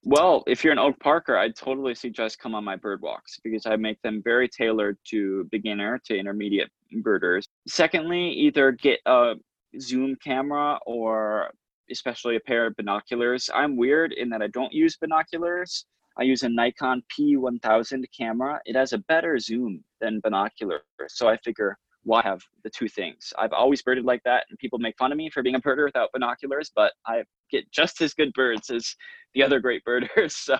Well, 0.03 0.43
if 0.47 0.63
you're 0.63 0.73
an 0.73 0.79
Oak 0.79 0.99
Parker, 0.99 1.38
I'd 1.38 1.55
totally 1.55 1.93
suggest 1.93 2.39
come 2.39 2.55
on 2.55 2.63
my 2.63 2.75
bird 2.75 2.99
walks 3.03 3.39
because 3.43 3.67
I 3.67 3.75
make 3.75 4.01
them 4.01 4.23
very 4.23 4.49
tailored 4.49 4.97
to 5.10 5.47
beginner 5.51 6.01
to 6.05 6.17
intermediate 6.17 6.69
birders. 7.03 7.47
Secondly, 7.67 8.31
either 8.31 8.71
get 8.71 8.99
a 9.05 9.36
zoom 9.79 10.15
camera 10.23 10.79
or 10.88 11.51
especially 11.91 12.38
a 12.38 12.39
pair 12.39 12.65
of 12.65 12.75
binoculars. 12.75 13.51
I'm 13.53 13.77
weird 13.77 14.13
in 14.13 14.27
that 14.29 14.41
I 14.41 14.47
don't 14.47 14.73
use 14.73 14.97
binoculars. 14.97 15.86
I 16.17 16.23
use 16.23 16.41
a 16.41 16.49
Nikon 16.49 17.03
P1000 17.15 18.03
camera. 18.17 18.60
It 18.65 18.75
has 18.75 18.93
a 18.93 18.97
better 18.97 19.38
zoom 19.38 19.84
than 19.99 20.21
binoculars. 20.21 20.81
So 21.10 21.29
I 21.29 21.38
figure 21.38 21.77
why 22.03 22.21
have 22.23 22.41
the 22.63 22.69
two 22.69 22.87
things? 22.87 23.33
I've 23.37 23.53
always 23.53 23.81
birded 23.81 24.05
like 24.05 24.23
that 24.23 24.45
and 24.49 24.57
people 24.57 24.79
make 24.79 24.97
fun 24.97 25.11
of 25.11 25.17
me 25.17 25.29
for 25.29 25.43
being 25.43 25.55
a 25.55 25.61
birder 25.61 25.85
without 25.85 26.09
binoculars, 26.13 26.71
but 26.75 26.93
I 27.05 27.23
get 27.51 27.71
just 27.71 28.01
as 28.01 28.13
good 28.13 28.33
birds 28.33 28.69
as 28.69 28.95
the 29.33 29.43
other 29.43 29.59
great 29.59 29.83
birders. 29.83 30.35
So, 30.51 30.57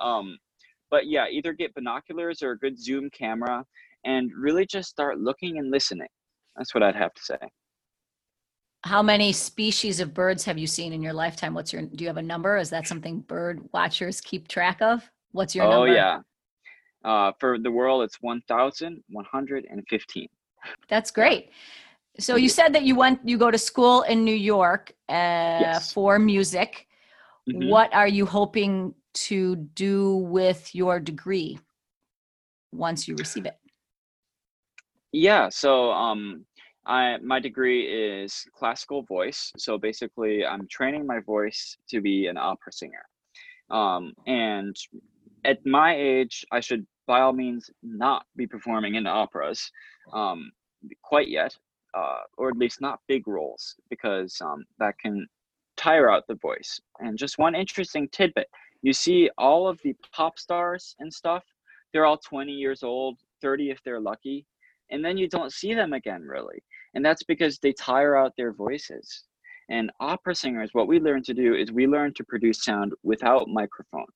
um, 0.00 0.38
but 0.90 1.06
yeah, 1.06 1.26
either 1.28 1.52
get 1.52 1.74
binoculars 1.74 2.42
or 2.42 2.52
a 2.52 2.58
good 2.58 2.80
zoom 2.80 3.10
camera 3.10 3.64
and 4.04 4.30
really 4.36 4.66
just 4.66 4.88
start 4.88 5.18
looking 5.18 5.58
and 5.58 5.70
listening. 5.70 6.08
That's 6.56 6.74
what 6.74 6.82
I'd 6.82 6.96
have 6.96 7.12
to 7.12 7.22
say. 7.22 7.36
How 8.84 9.02
many 9.02 9.32
species 9.32 10.00
of 10.00 10.14
birds 10.14 10.44
have 10.44 10.58
you 10.58 10.66
seen 10.66 10.92
in 10.92 11.02
your 11.02 11.12
lifetime? 11.12 11.54
What's 11.54 11.72
your 11.72 11.82
do 11.82 12.04
you 12.04 12.08
have 12.08 12.18
a 12.18 12.22
number? 12.22 12.56
Is 12.56 12.70
that 12.70 12.86
something 12.86 13.20
bird 13.20 13.60
watchers 13.72 14.20
keep 14.20 14.48
track 14.48 14.80
of? 14.80 15.08
What's 15.32 15.54
your 15.54 15.66
oh, 15.66 15.70
number? 15.70 15.88
Oh 15.88 15.94
yeah. 15.94 16.20
Uh, 17.04 17.32
for 17.38 17.58
the 17.58 17.70
world, 17.70 18.02
it's 18.02 18.16
1,115. 18.20 20.28
That's 20.88 21.10
great. 21.10 21.50
So 22.18 22.36
you 22.36 22.48
said 22.48 22.72
that 22.74 22.82
you 22.82 22.96
went 22.96 23.20
you 23.28 23.36
go 23.38 23.50
to 23.50 23.58
school 23.58 24.02
in 24.02 24.24
New 24.24 24.34
York 24.34 24.92
uh, 25.08 25.12
Yes. 25.60 25.92
for 25.92 26.18
music. 26.18 26.88
Mhm. 27.48 27.68
What 27.68 27.92
are 27.94 28.08
you 28.08 28.26
hoping 28.26 28.94
to 29.28 29.56
do 29.56 30.16
with 30.16 30.74
your 30.74 31.00
degree 31.00 31.58
once 32.72 33.06
you 33.08 33.16
receive 33.16 33.46
it? 33.46 33.58
Yeah, 35.12 35.48
so 35.48 35.92
um 35.92 36.44
I 36.86 37.18
my 37.18 37.40
degree 37.40 37.82
is 37.86 38.44
classical 38.54 39.02
voice. 39.02 39.52
So 39.56 39.78
basically 39.78 40.44
I'm 40.46 40.66
training 40.68 41.06
my 41.06 41.20
voice 41.20 41.76
to 41.90 42.00
be 42.00 42.26
an 42.26 42.36
opera 42.36 42.72
singer. 42.72 43.04
Um 43.70 44.12
and 44.26 44.74
at 45.44 45.64
my 45.66 45.94
age 45.96 46.44
I 46.50 46.60
should 46.60 46.86
by 47.06 47.20
all 47.20 47.32
means 47.32 47.70
not 47.82 48.26
be 48.36 48.46
performing 48.46 48.94
in 48.96 49.06
operas 49.06 49.70
um 50.12 50.50
quite 51.02 51.28
yet. 51.28 51.56
Uh 51.94 52.20
or 52.36 52.48
at 52.50 52.58
least 52.58 52.80
not 52.80 53.00
big 53.08 53.26
roles 53.26 53.76
because 53.90 54.40
um 54.40 54.64
that 54.78 54.98
can 54.98 55.26
tire 55.76 56.10
out 56.10 56.26
the 56.26 56.34
voice. 56.36 56.80
And 57.00 57.18
just 57.18 57.38
one 57.38 57.54
interesting 57.54 58.08
tidbit. 58.10 58.48
You 58.82 58.92
see 58.92 59.30
all 59.38 59.68
of 59.68 59.80
the 59.82 59.94
pop 60.12 60.38
stars 60.38 60.94
and 61.00 61.12
stuff, 61.12 61.44
they're 61.92 62.06
all 62.06 62.18
20 62.18 62.52
years 62.52 62.82
old, 62.82 63.18
30 63.42 63.70
if 63.70 63.82
they're 63.82 64.00
lucky 64.00 64.46
and 64.90 65.04
then 65.04 65.16
you 65.16 65.28
don't 65.28 65.52
see 65.52 65.74
them 65.74 65.92
again 65.92 66.22
really 66.22 66.62
and 66.94 67.04
that's 67.04 67.22
because 67.22 67.58
they 67.58 67.72
tire 67.72 68.16
out 68.16 68.32
their 68.36 68.52
voices 68.52 69.24
and 69.68 69.90
opera 70.00 70.34
singers 70.34 70.70
what 70.72 70.88
we 70.88 71.00
learn 71.00 71.22
to 71.22 71.34
do 71.34 71.54
is 71.54 71.72
we 71.72 71.86
learn 71.86 72.12
to 72.14 72.24
produce 72.24 72.64
sound 72.64 72.92
without 73.02 73.48
microphone 73.48 74.06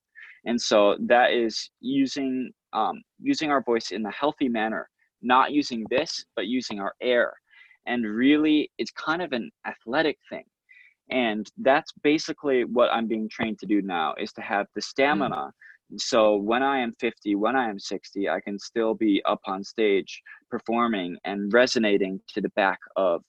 and 0.46 0.60
so 0.60 0.96
that 1.00 1.32
is 1.32 1.70
using 1.80 2.50
um, 2.72 3.02
using 3.20 3.50
our 3.50 3.62
voice 3.62 3.90
in 3.90 4.06
a 4.06 4.12
healthy 4.12 4.48
manner 4.48 4.88
not 5.22 5.52
using 5.52 5.84
this 5.90 6.24
but 6.36 6.46
using 6.46 6.80
our 6.80 6.94
air. 7.00 7.32
And 7.86 8.04
really 8.04 8.70
it's 8.78 8.90
kind 8.92 9.22
of 9.22 9.32
an 9.32 9.50
athletic 9.66 10.18
thing. 10.28 10.44
And 11.10 11.50
that's 11.58 11.92
basically 12.02 12.64
what 12.64 12.90
i'm 12.92 13.06
being 13.06 13.28
trained 13.28 13.58
to 13.60 13.66
do 13.66 13.82
now 13.82 14.14
is 14.20 14.32
to 14.34 14.42
have 14.42 14.66
the 14.74 14.82
stamina. 14.82 15.52
So 15.98 16.36
when 16.36 16.62
i 16.62 16.78
am 16.78 16.94
50 17.00 17.34
when 17.34 17.56
i 17.56 17.68
am 17.68 17.78
60 17.78 18.28
i 18.28 18.40
can 18.40 18.58
still 18.58 18.94
be 18.94 19.22
up 19.24 19.40
on 19.46 19.64
stage 19.64 20.22
performing 20.50 21.16
and 21.24 21.52
resonating 21.52 22.20
to 22.28 22.40
the 22.40 22.50
back 22.50 22.78
of 22.96 23.22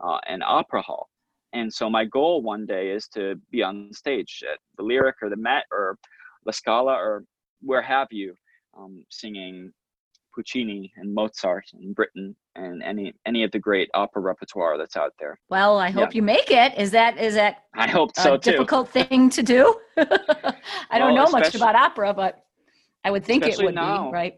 uh, 0.00 0.18
an 0.26 0.42
opera 0.44 0.82
hall. 0.82 1.08
And 1.52 1.72
so 1.72 1.88
my 1.88 2.04
goal 2.04 2.42
one 2.42 2.66
day 2.66 2.90
is 2.90 3.06
to 3.14 3.40
be 3.50 3.62
on 3.62 3.90
stage 3.92 4.42
at 4.50 4.58
the 4.76 4.82
lyric 4.82 5.16
or 5.22 5.30
the 5.30 5.36
met 5.36 5.64
or 5.70 5.96
la 6.44 6.52
scala 6.52 6.92
or 6.92 7.24
where 7.60 7.82
have 7.82 8.08
you 8.10 8.34
um, 8.76 9.04
singing 9.10 9.72
puccini 10.34 10.92
and 10.96 11.14
mozart 11.14 11.64
and 11.74 11.94
britten 11.94 12.34
and 12.56 12.82
any 12.82 13.14
any 13.26 13.44
of 13.44 13.50
the 13.52 13.58
great 13.58 13.88
opera 13.94 14.20
repertoire 14.20 14.76
that's 14.76 14.96
out 14.96 15.12
there 15.18 15.38
Well, 15.48 15.78
I 15.78 15.90
hope 15.90 16.14
you 16.14 16.22
make 16.22 16.50
it. 16.50 16.76
Is 16.78 16.90
that 16.92 17.18
is 17.18 17.34
that 17.34 17.64
i 17.74 17.88
hope 17.88 18.10
a 18.16 18.20
so 18.20 18.36
too 18.36 18.52
difficult 18.52 18.88
thing 18.88 19.30
to 19.30 19.42
do? 19.42 19.78
I 19.96 20.98
don't 20.98 21.14
know 21.14 21.28
much 21.30 21.54
about 21.54 21.74
opera, 21.74 22.12
but 22.14 22.44
I 23.04 23.10
would 23.10 23.24
think 23.24 23.46
it 23.46 23.58
would 23.58 23.74
now. 23.74 24.10
be, 24.10 24.12
right? 24.12 24.34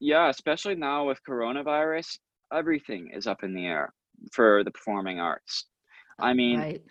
yeah 0.00 0.28
especially 0.28 0.74
now 0.74 1.06
with 1.06 1.18
coronavirus 1.28 2.18
everything 2.52 3.10
is 3.14 3.26
up 3.26 3.42
in 3.42 3.54
the 3.54 3.64
air 3.64 3.92
for 4.32 4.62
the 4.64 4.70
performing 4.70 5.18
arts 5.20 5.66
i 6.20 6.30
oh, 6.30 6.34
mean 6.34 6.58
Right. 6.58 6.82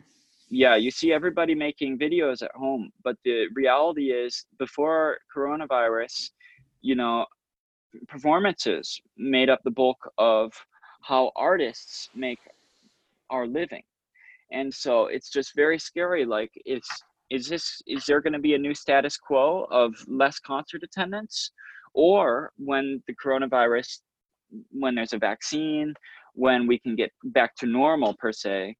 yeah, 0.49 0.75
you 0.75 0.91
see 0.91 1.11
everybody 1.13 1.55
making 1.55 1.97
videos 1.97 2.43
at 2.43 2.51
home, 2.53 2.91
but 3.03 3.15
the 3.25 3.47
reality 3.55 4.11
is 4.11 4.45
before 4.59 5.17
coronavirus, 5.35 6.29
you 6.81 6.95
know, 6.95 7.25
performances 8.07 9.01
made 9.17 9.49
up 9.49 9.61
the 9.63 9.71
bulk 9.71 9.97
of 10.17 10.53
how 11.01 11.31
artists 11.35 12.09
make 12.15 12.39
our 13.29 13.47
living. 13.47 13.83
and 14.51 14.73
so 14.73 15.07
it's 15.07 15.29
just 15.29 15.55
very 15.55 15.79
scary 15.79 16.25
like 16.25 16.51
it's 16.65 16.89
is 17.29 17.47
this 17.47 17.81
is 17.87 18.05
there 18.05 18.21
going 18.21 18.33
to 18.33 18.39
be 18.39 18.53
a 18.53 18.57
new 18.65 18.75
status 18.75 19.17
quo 19.17 19.65
of 19.71 19.95
less 20.07 20.39
concert 20.39 20.83
attendance 20.83 21.51
or 21.93 22.51
when 22.57 23.01
the 23.07 23.15
coronavirus 23.15 23.99
when 24.71 24.93
there's 24.95 25.13
a 25.13 25.17
vaccine 25.17 25.93
when 26.33 26.67
we 26.67 26.77
can 26.79 26.95
get 26.95 27.11
back 27.25 27.55
to 27.55 27.65
normal 27.65 28.13
per 28.19 28.31
se 28.31 28.75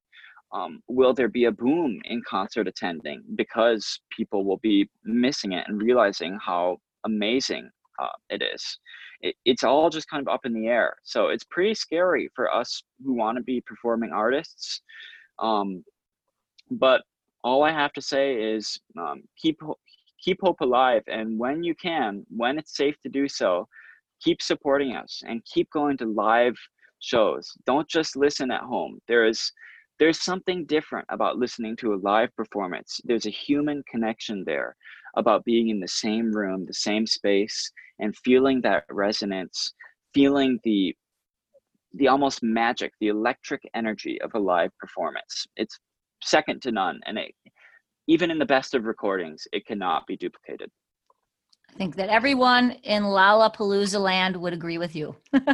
um, 0.53 0.81
will 0.87 1.13
there 1.13 1.29
be 1.29 1.45
a 1.45 1.51
boom 1.51 1.99
in 2.05 2.21
concert 2.29 2.67
attending 2.67 3.23
because 3.35 3.99
people 4.15 4.45
will 4.45 4.61
be 4.71 4.87
missing 5.03 5.53
it 5.53 5.65
and 5.67 5.81
realizing 5.81 6.37
how 6.45 6.77
amazing 7.05 7.69
uh, 8.01 8.07
it 8.29 8.41
is. 8.41 8.79
It, 9.21 9.35
it's 9.45 9.63
all 9.63 9.89
just 9.89 10.09
kind 10.09 10.21
of 10.21 10.33
up 10.33 10.45
in 10.45 10.53
the 10.53 10.67
air. 10.67 10.95
So 11.03 11.27
it's 11.27 11.43
pretty 11.43 11.73
scary 11.73 12.29
for 12.35 12.53
us 12.53 12.83
who 13.03 13.13
want 13.13 13.37
to 13.37 13.43
be 13.43 13.61
performing 13.61 14.11
artists 14.11 14.81
um, 15.39 15.83
but 16.71 17.01
all 17.43 17.63
i 17.63 17.71
have 17.71 17.91
to 17.93 18.01
say 18.01 18.35
is 18.35 18.79
um, 18.97 19.23
keep 19.37 19.59
keep 20.23 20.39
hope 20.41 20.61
alive 20.61 21.03
and 21.07 21.37
when 21.37 21.63
you 21.63 21.75
can 21.75 22.25
when 22.29 22.57
it's 22.57 22.77
safe 22.77 22.95
to 23.03 23.09
do 23.09 23.27
so 23.27 23.67
keep 24.23 24.41
supporting 24.41 24.95
us 24.95 25.21
and 25.27 25.43
keep 25.45 25.69
going 25.71 25.97
to 25.97 26.05
live 26.05 26.55
shows. 27.03 27.51
Don't 27.65 27.87
just 27.87 28.15
listen 28.15 28.49
at 28.51 28.61
home. 28.61 28.99
There 29.07 29.25
is 29.25 29.51
there's 29.99 30.23
something 30.23 30.65
different 30.65 31.05
about 31.09 31.37
listening 31.37 31.75
to 31.77 31.93
a 31.93 32.01
live 32.01 32.35
performance. 32.35 32.99
There's 33.03 33.27
a 33.27 33.29
human 33.31 33.83
connection 33.89 34.43
there 34.45 34.75
about 35.15 35.45
being 35.45 35.69
in 35.69 35.79
the 35.79 35.87
same 35.87 36.31
room 36.31 36.65
the 36.65 36.73
same 36.73 37.05
space 37.05 37.71
and 37.99 38.15
feeling 38.17 38.61
that 38.61 38.83
resonance 38.89 39.73
feeling 40.13 40.59
the 40.63 40.95
the 41.95 42.07
almost 42.07 42.41
magic 42.41 42.91
the 42.99 43.07
electric 43.07 43.61
energy 43.75 44.19
of 44.21 44.31
a 44.33 44.39
live 44.39 44.71
performance 44.79 45.45
it's 45.55 45.79
second 46.21 46.61
to 46.61 46.71
none 46.71 46.99
and 47.05 47.17
it, 47.17 47.33
even 48.07 48.31
in 48.31 48.39
the 48.39 48.45
best 48.45 48.73
of 48.73 48.85
recordings 48.85 49.47
it 49.51 49.65
cannot 49.65 50.05
be 50.07 50.17
duplicated 50.17 50.69
I 51.69 51.75
think 51.75 51.95
that 51.95 52.09
everyone 52.09 52.71
in 52.83 53.01
Lollapalooza 53.01 53.99
land 53.99 54.37
would 54.37 54.53
agree 54.53 54.77
with 54.77 54.95
you. 54.95 55.15
and 55.33 55.45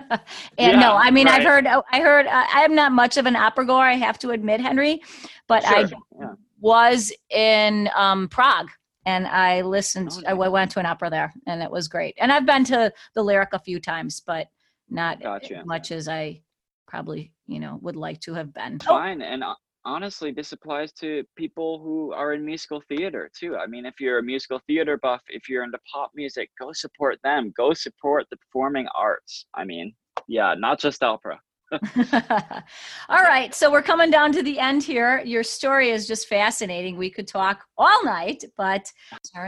yeah, 0.58 0.78
no, 0.78 0.96
I 0.96 1.12
mean, 1.12 1.28
right. 1.28 1.40
I've 1.40 1.48
heard, 1.48 1.66
I 1.66 2.02
heard, 2.02 2.28
uh, 2.28 2.46
I 2.54 2.66
am 2.66 2.76
not 2.76 2.92
much 2.92 3.16
of 3.16 3.26
an 3.26 3.38
opera 3.38 3.66
goer, 3.66 3.84
I 3.84 3.94
have 3.94 4.20
to 4.20 4.32
admit, 4.32 4.60
Henry, 4.60 5.02
but 5.48 5.64
sure. 5.64 5.78
I 5.78 5.82
yeah. 6.20 6.34
was 6.60 7.14
in 7.30 7.90
um, 7.96 8.28
Prague 8.28 8.68
and 9.10 9.26
I 9.26 9.62
listened, 9.62 10.12
oh, 10.16 10.24
I 10.28 10.34
went 10.34 10.70
to 10.72 10.80
an 10.80 10.86
opera 10.86 11.10
there 11.10 11.34
and 11.48 11.64
it 11.64 11.72
was 11.72 11.88
great. 11.88 12.16
And 12.20 12.32
I've 12.32 12.46
been 12.46 12.64
to 12.66 12.94
the 13.16 13.24
Lyric 13.24 13.50
a 13.54 13.60
few 13.60 13.80
times, 13.80 14.20
but 14.20 14.48
not 14.88 15.20
gotcha. 15.20 15.58
as 15.58 15.66
much 15.66 15.92
as 15.92 16.08
I 16.08 16.42
probably, 16.88 17.34
you 17.48 17.60
know, 17.60 17.80
would 17.82 17.96
like 17.96 18.20
to 18.22 18.36
have 18.36 18.54
been. 18.54 18.78
Fine. 18.78 19.24
And 19.24 19.44
uh, 19.44 19.56
honestly, 19.84 20.32
this 20.32 20.52
applies 20.52 20.92
to 20.94 21.24
people 21.36 21.80
who 21.80 22.14
are 22.14 22.34
in 22.34 22.46
musical 22.46 22.84
theater 22.88 23.32
too. 23.36 23.58
I 23.58 23.66
mean, 23.66 23.88
if 23.88 23.96
you're 24.00 24.20
a 24.20 24.24
musical 24.24 24.62
theater 24.68 25.00
buff, 25.02 25.22
if 25.30 25.50
you're 25.50 25.64
into 25.64 25.80
pop 25.92 26.12
music, 26.14 26.52
go 26.62 26.72
support 26.72 27.18
them. 27.24 27.52
Go 27.58 27.74
support 27.74 28.28
the 28.30 28.38
performing 28.38 28.88
arts. 28.96 29.48
I 29.56 29.66
mean, 29.66 29.96
yeah, 30.28 30.54
not 30.56 30.80
just 30.80 31.02
opera. 31.02 31.40
all 33.10 33.22
right, 33.24 33.54
so 33.54 33.72
we're 33.72 33.82
coming 33.82 34.10
down 34.10 34.32
to 34.32 34.42
the 34.42 34.60
end 34.60 34.84
here. 34.84 35.22
Your 35.24 35.44
story 35.44 35.90
is 35.92 36.08
just 36.08 36.28
fascinating. 36.28 36.98
We 36.98 37.10
could 37.10 37.28
talk 37.28 37.66
all 37.78 38.04
night, 38.04 38.44
but 38.58 38.92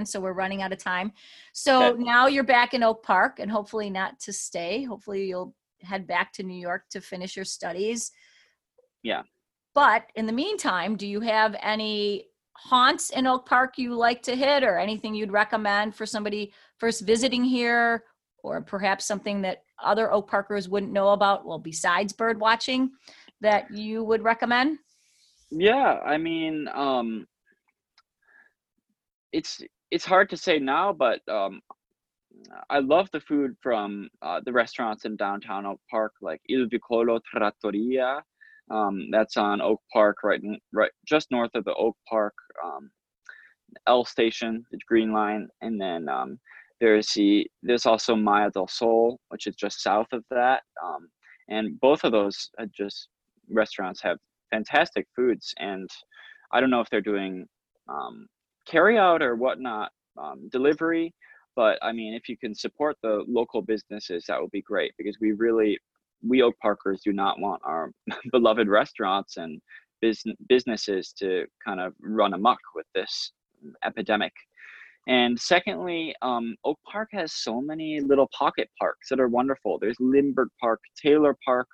so 0.04 0.20
we're 0.20 0.34
running 0.34 0.62
out 0.62 0.72
of 0.72 0.78
time. 0.78 1.14
So 1.54 1.94
okay. 1.94 2.04
now 2.04 2.28
you're 2.28 2.44
back 2.44 2.74
in 2.74 2.84
Oak 2.84 3.04
Park, 3.04 3.40
and 3.40 3.50
hopefully 3.50 3.90
not 3.90 4.20
to 4.22 4.34
stay. 4.34 4.84
Hopefully 4.84 5.28
you'll 5.28 5.56
head 5.82 6.06
back 6.06 6.32
to 6.34 6.44
New 6.44 6.60
York 6.60 6.84
to 6.92 7.02
finish 7.02 7.36
your 7.36 7.46
studies. 7.46 8.12
Yeah. 9.04 9.24
But 9.74 10.04
in 10.16 10.26
the 10.26 10.34
meantime, 10.34 10.98
do 10.98 11.08
you 11.08 11.22
have 11.22 11.56
any 11.62 12.28
haunts 12.54 13.10
in 13.10 13.26
Oak 13.26 13.48
Park 13.48 13.78
you 13.78 13.96
like 13.96 14.22
to 14.24 14.36
hit 14.36 14.64
or 14.64 14.78
anything 14.78 15.16
you'd 15.16 15.32
recommend 15.32 15.96
for 15.96 16.06
somebody 16.06 16.54
first 16.78 17.02
visiting 17.02 17.44
here 17.44 18.04
or 18.44 18.62
perhaps 18.62 19.06
something 19.06 19.42
that 19.42 19.64
other 19.84 20.12
Oak 20.12 20.30
Parkers 20.30 20.70
wouldn't 20.70 20.92
know 20.92 21.10
about, 21.10 21.46
well, 21.46 21.60
besides 21.60 22.14
bird 22.14 22.40
watching, 22.40 22.92
that 23.42 23.72
you 23.72 24.04
would 24.04 24.24
recommend? 24.24 24.80
Yeah, 25.50 26.00
I 26.06 26.18
mean, 26.18 26.68
um, 26.74 27.28
it's 29.34 29.62
it's 29.90 30.06
hard 30.06 30.30
to 30.30 30.38
say 30.38 30.60
now, 30.60 30.94
but 30.94 31.20
um, 31.28 31.62
I 32.70 32.80
love 32.80 33.10
the 33.12 33.20
food 33.20 33.56
from 33.62 34.10
uh, 34.22 34.40
the 34.46 34.54
restaurants 34.54 35.06
in 35.06 35.18
downtown 35.18 35.66
Oak 35.66 35.82
Park, 35.90 36.14
like 36.22 36.42
Il 36.50 36.68
Vicolo 36.68 37.20
Trattoria. 37.30 38.24
Um, 38.70 39.10
that's 39.12 39.36
on 39.36 39.60
Oak 39.60 39.82
Park, 39.92 40.18
right, 40.24 40.42
right, 40.72 40.92
just 41.06 41.30
north 41.30 41.52
of 41.56 41.66
the 41.66 41.74
Oak 41.74 41.98
Park 42.08 42.34
um, 42.64 42.90
L 43.88 44.06
station, 44.06 44.66
the 44.72 44.80
Green 44.88 45.12
Line, 45.12 45.50
and 45.62 45.80
then 45.80 46.08
um, 46.08 46.40
there's 46.82 47.14
the 47.14 47.48
there's 47.64 47.86
also 47.86 48.16
Maya 48.16 48.50
del 48.52 48.68
Sol, 48.68 49.20
which 49.30 49.48
is 49.48 49.56
just 49.56 49.82
south 49.82 50.08
of 50.12 50.26
that, 50.32 50.64
um, 50.84 51.08
and 51.48 51.80
both 51.80 52.04
of 52.04 52.12
those 52.12 52.50
just 52.76 53.08
restaurants 53.50 54.02
have 54.02 54.18
fantastic 54.50 55.08
foods. 55.16 55.54
And 55.60 55.90
I 56.52 56.60
don't 56.60 56.72
know 56.72 56.82
if 56.82 56.90
they're 56.90 57.00
doing 57.00 57.46
um, 57.88 58.28
carry 58.68 58.98
out 58.98 59.22
or 59.22 59.36
whatnot 59.36 59.92
um, 60.22 60.50
delivery, 60.52 61.14
but 61.56 61.78
I 61.84 61.92
mean, 61.92 62.16
if 62.16 62.28
you 62.28 62.36
can 62.36 62.56
support 62.56 62.98
the 63.04 63.24
local 63.28 63.62
businesses, 63.62 64.26
that 64.28 64.42
would 64.42 64.52
be 64.52 64.64
great 64.64 64.94
because 64.98 65.18
we 65.22 65.34
really 65.34 65.78
we 66.28 66.42
Oak 66.42 66.56
Parkers 66.62 67.02
do 67.04 67.14
not 67.14 67.40
want 67.40 67.62
our 67.64 67.92
beloved 68.32 68.68
restaurants 68.68 69.38
and 69.38 69.62
business 70.02 70.36
businesses 70.50 71.14
to 71.20 71.46
kind 71.64 71.80
of 71.80 71.94
run 72.02 72.34
amok 72.34 72.60
with 72.74 72.88
this 72.96 73.34
epidemic. 73.86 74.34
And 75.08 75.40
secondly, 75.40 76.16
um, 76.22 76.56
Oak 76.64 76.80
Park 76.90 77.10
has 77.14 77.34
so 77.34 77.60
many 77.60 78.00
little 78.02 78.30
pocket 78.38 78.70
parks 78.80 79.10
that 79.10 79.20
are 79.20 79.28
wonderful. 79.28 79.80
There's 79.80 79.98
Lindbergh 80.00 80.50
Park, 80.60 80.80
Taylor 81.02 81.36
Park, 81.44 81.68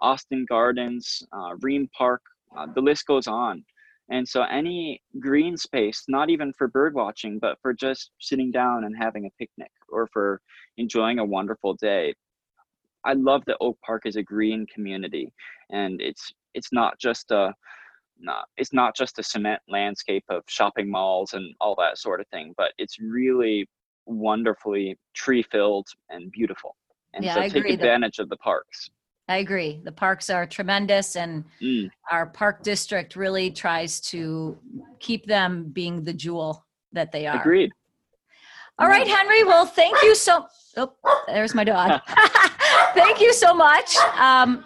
Austin 0.00 0.46
Gardens, 0.48 1.22
uh, 1.32 1.54
Rehm 1.56 1.90
Park. 1.92 2.22
Uh, 2.56 2.66
the 2.74 2.80
list 2.80 3.06
goes 3.06 3.26
on. 3.26 3.64
And 4.10 4.26
so 4.26 4.42
any 4.44 5.02
green 5.18 5.56
space, 5.56 6.04
not 6.08 6.30
even 6.30 6.52
for 6.54 6.68
bird 6.68 6.94
watching, 6.94 7.38
but 7.38 7.58
for 7.60 7.74
just 7.74 8.10
sitting 8.20 8.50
down 8.50 8.84
and 8.84 8.94
having 8.96 9.26
a 9.26 9.30
picnic 9.38 9.70
or 9.90 10.06
for 10.12 10.40
enjoying 10.78 11.18
a 11.18 11.24
wonderful 11.24 11.74
day. 11.74 12.14
I 13.04 13.12
love 13.12 13.42
that 13.46 13.58
Oak 13.60 13.78
Park 13.84 14.02
is 14.06 14.16
a 14.16 14.22
green 14.22 14.66
community 14.72 15.32
and 15.70 16.00
it's 16.00 16.32
it's 16.54 16.72
not 16.72 16.98
just 16.98 17.30
a 17.30 17.54
not 18.20 18.48
it's 18.56 18.72
not 18.72 18.96
just 18.96 19.18
a 19.18 19.22
cement 19.22 19.60
landscape 19.68 20.24
of 20.28 20.42
shopping 20.46 20.90
malls 20.90 21.34
and 21.34 21.54
all 21.60 21.74
that 21.76 21.98
sort 21.98 22.20
of 22.20 22.26
thing, 22.28 22.54
but 22.56 22.72
it's 22.78 22.98
really 22.98 23.68
wonderfully 24.06 24.96
tree 25.14 25.42
filled 25.42 25.86
and 26.10 26.30
beautiful. 26.32 26.76
And 27.14 27.24
yeah, 27.24 27.34
so 27.34 27.40
I 27.40 27.48
take 27.48 27.68
advantage 27.68 28.16
the, 28.16 28.24
of 28.24 28.28
the 28.28 28.36
parks. 28.36 28.90
I 29.28 29.38
agree. 29.38 29.80
The 29.84 29.92
parks 29.92 30.30
are 30.30 30.46
tremendous, 30.46 31.16
and 31.16 31.44
mm. 31.62 31.90
our 32.10 32.26
park 32.26 32.62
district 32.62 33.14
really 33.14 33.50
tries 33.50 34.00
to 34.02 34.56
keep 35.00 35.26
them 35.26 35.64
being 35.70 36.02
the 36.02 36.14
jewel 36.14 36.64
that 36.92 37.12
they 37.12 37.26
are. 37.26 37.38
Agreed. 37.38 37.70
All 38.78 38.88
right, 38.88 39.06
Henry. 39.06 39.44
Well, 39.44 39.66
thank 39.66 40.02
you 40.02 40.14
so. 40.14 40.46
Oh, 40.76 40.92
there's 41.26 41.54
my 41.54 41.64
dog. 41.64 42.00
thank 42.94 43.20
you 43.20 43.32
so 43.32 43.52
much. 43.52 43.96
Um, 44.18 44.64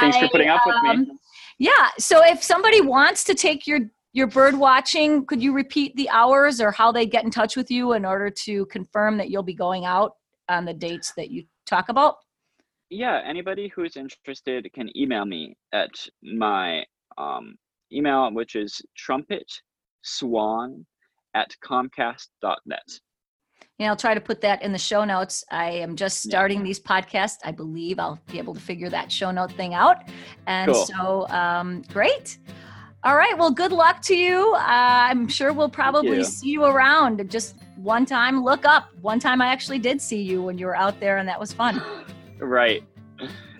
Thanks 0.00 0.16
I, 0.16 0.20
for 0.22 0.28
putting 0.28 0.48
up 0.48 0.62
with 0.66 0.76
um, 0.76 1.00
me. 1.00 1.18
Yeah. 1.58 1.88
So 1.98 2.24
if 2.24 2.42
somebody 2.42 2.80
wants 2.80 3.24
to 3.24 3.34
take 3.34 3.66
your 3.66 3.80
your 4.12 4.26
bird 4.26 4.56
watching, 4.56 5.26
could 5.26 5.42
you 5.42 5.52
repeat 5.52 5.94
the 5.96 6.08
hours 6.10 6.60
or 6.60 6.72
how 6.72 6.90
they 6.90 7.06
get 7.06 7.24
in 7.24 7.30
touch 7.30 7.56
with 7.56 7.70
you 7.70 7.92
in 7.92 8.04
order 8.04 8.30
to 8.30 8.66
confirm 8.66 9.16
that 9.18 9.30
you'll 9.30 9.42
be 9.42 9.54
going 9.54 9.84
out 9.84 10.16
on 10.48 10.64
the 10.64 10.72
dates 10.72 11.12
that 11.16 11.30
you 11.30 11.44
talk 11.66 11.88
about? 11.88 12.16
Yeah, 12.90 13.20
anybody 13.24 13.70
who 13.74 13.84
is 13.84 13.96
interested 13.96 14.68
can 14.72 14.96
email 14.96 15.26
me 15.26 15.56
at 15.72 15.90
my 16.22 16.84
um, 17.18 17.56
email, 17.92 18.32
which 18.32 18.56
is 18.56 18.80
trumpetswan 18.98 20.84
at 21.34 21.54
comcast.net. 21.62 23.00
And 23.78 23.88
I'll 23.88 23.96
try 23.96 24.12
to 24.12 24.20
put 24.20 24.40
that 24.40 24.62
in 24.62 24.72
the 24.72 24.78
show 24.78 25.04
notes. 25.04 25.44
I 25.50 25.70
am 25.70 25.94
just 25.94 26.22
starting 26.22 26.64
these 26.64 26.80
podcasts. 26.80 27.38
I 27.44 27.52
believe 27.52 28.00
I'll 28.00 28.20
be 28.26 28.38
able 28.38 28.54
to 28.54 28.60
figure 28.60 28.88
that 28.90 29.12
show 29.12 29.30
note 29.30 29.52
thing 29.52 29.72
out. 29.72 29.98
And 30.46 30.72
cool. 30.72 30.84
so, 30.86 31.28
um, 31.28 31.82
great. 31.92 32.38
All 33.04 33.14
right. 33.14 33.38
Well, 33.38 33.52
good 33.52 33.70
luck 33.70 34.02
to 34.02 34.16
you. 34.16 34.54
Uh, 34.54 34.64
I'm 34.66 35.28
sure 35.28 35.52
we'll 35.52 35.68
probably 35.68 36.18
you. 36.18 36.24
see 36.24 36.50
you 36.50 36.64
around. 36.64 37.30
Just 37.30 37.54
one 37.76 38.04
time, 38.04 38.42
look 38.42 38.64
up. 38.64 38.88
One 39.00 39.20
time 39.20 39.40
I 39.40 39.46
actually 39.46 39.78
did 39.78 40.00
see 40.02 40.20
you 40.20 40.42
when 40.42 40.58
you 40.58 40.66
were 40.66 40.76
out 40.76 40.98
there, 40.98 41.18
and 41.18 41.28
that 41.28 41.38
was 41.38 41.52
fun. 41.52 41.80
right. 42.38 42.82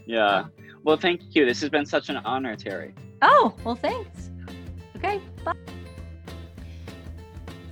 Yeah. 0.06 0.46
Well, 0.82 0.96
thank 0.96 1.36
you. 1.36 1.44
This 1.44 1.60
has 1.60 1.70
been 1.70 1.86
such 1.86 2.08
an 2.08 2.16
honor, 2.18 2.56
Terry. 2.56 2.94
Oh, 3.22 3.54
well, 3.62 3.76
thanks. 3.76 4.30
Okay. 4.96 5.20
Bye. 5.44 5.52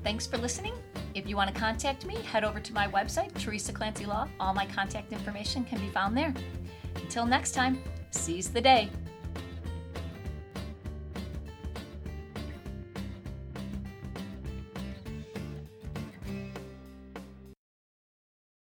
Thanks 0.04 0.26
for 0.26 0.38
listening. 0.38 0.74
If 1.16 1.26
you 1.26 1.35
want 1.35 1.52
to 1.52 1.59
contact 1.59 2.05
me, 2.05 2.16
head 2.16 2.44
over 2.44 2.61
to 2.61 2.74
my 2.74 2.88
website, 2.88 3.33
Teresa 3.38 3.72
Clancy 3.72 4.05
Law. 4.05 4.29
All 4.38 4.52
my 4.52 4.66
contact 4.66 5.14
information 5.14 5.64
can 5.64 5.81
be 5.81 5.88
found 5.88 6.14
there. 6.14 6.35
Until 6.94 7.24
next 7.24 7.52
time, 7.52 7.79
seize 8.11 8.50
the 8.50 8.61
day. 8.61 8.90